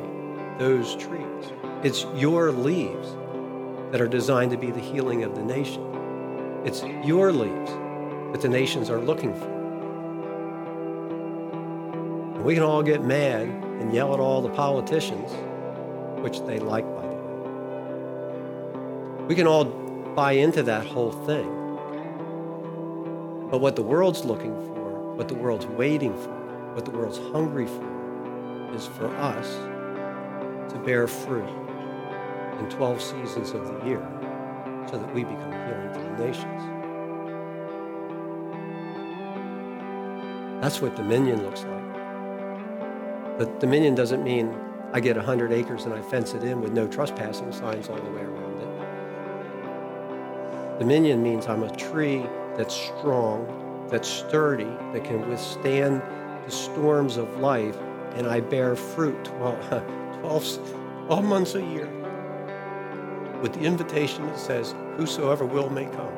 those 0.59 0.95
trees. 0.95 1.53
It's 1.83 2.07
your 2.15 2.53
leaves 2.53 3.17
that 3.91 4.01
are 4.01 4.07
designed 4.07 4.53
to 4.53 4.57
be 4.57 4.71
the 4.71 4.79
healing 4.79 5.25
of 5.25 5.35
the 5.35 5.43
nation. 5.43 5.83
It's 6.65 6.85
your 7.05 7.33
leaves 7.33 7.73
that 8.33 8.41
the 8.41 8.49
nations 8.49 8.89
are 8.89 9.01
looking 9.01 9.35
for. 9.35 9.51
We 12.45 12.55
can 12.55 12.63
all 12.63 12.85
get 12.85 13.03
mad 13.05 13.70
and 13.81 13.93
yell 13.93 14.15
at 14.15 14.21
all 14.21 14.43
the 14.43 14.51
politicians, 14.51 15.33
which 16.23 16.41
they 16.43 16.59
like, 16.59 16.85
by 16.95 17.03
the 17.03 17.09
way. 17.09 17.17
We 19.27 19.35
can 19.35 19.47
all 19.47 19.65
buy 19.65 20.33
into 20.33 20.63
that 20.65 20.87
whole 20.87 21.13
thing. 21.13 21.49
But 23.51 23.61
what 23.61 23.75
the 23.75 23.83
world's 23.83 24.25
looking 24.25 24.55
for, 24.55 25.15
what 25.17 25.29
the 25.29 25.35
world's 25.35 25.67
waiting 25.67 26.15
for, 26.15 26.37
what 26.75 26.85
the 26.85 26.93
world's 26.93 27.19
hungry 27.19 27.67
for, 27.67 28.75
is 28.75 28.87
for 28.87 29.09
us 29.17 29.57
to 30.73 30.79
bear 30.79 31.09
fruit 31.09 31.49
in 32.61 32.69
12 32.69 33.01
seasons 33.01 33.51
of 33.53 33.67
the 33.67 33.87
year 33.87 34.07
so 34.89 34.99
that 34.99 35.15
we 35.15 35.25
become 35.25 35.53
healing 35.53 35.93
to 35.95 36.01
the 36.01 36.11
nations. 36.27 36.63
That's 40.61 40.81
what 40.81 40.95
dominion 40.95 41.43
looks 41.43 41.65
like. 41.65 42.00
But 43.39 43.61
dominion 43.61 43.95
doesn't 43.95 44.23
mean 44.23 44.55
I 44.93 45.01
get 45.01 45.17
100 45.17 45.53
acres 45.53 45.85
and 45.85 45.95
I 45.95 46.03
fence 46.03 46.35
it 46.35 46.43
in 46.43 46.61
with 46.61 46.73
no 46.73 46.87
trespassing 46.89 47.53
signs 47.53 47.89
all 47.89 47.97
the 47.97 48.11
way 48.11 48.23
around 48.23 48.61
it. 48.61 48.69
Dominion 50.79 51.23
means 51.23 51.47
I'm 51.47 51.63
a 51.63 51.77
tree 51.77 52.27
that's 52.57 52.75
strong, 52.75 53.87
that's 53.89 54.09
sturdy, 54.09 54.65
that 54.93 55.05
can 55.05 55.29
withstand 55.29 56.03
the 56.45 56.51
storms 56.51 57.17
of 57.17 57.39
life, 57.39 57.77
and 58.15 58.27
I 58.27 58.41
bear 58.41 58.75
fruit 58.75 59.25
12, 59.25 59.69
12, 60.21 61.07
12 61.07 61.25
months 61.25 61.55
a 61.55 61.63
year 61.63 61.89
with 63.41 63.55
the 63.55 63.61
invitation 63.61 64.27
that 64.27 64.39
says, 64.39 64.75
Whosoever 64.97 65.45
will 65.45 65.71
may 65.71 65.87
come. 65.87 66.13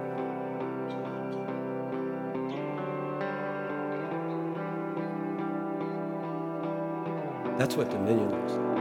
That's 7.63 7.77
what 7.77 7.89
dominion 7.91 8.29
like. 8.33 8.72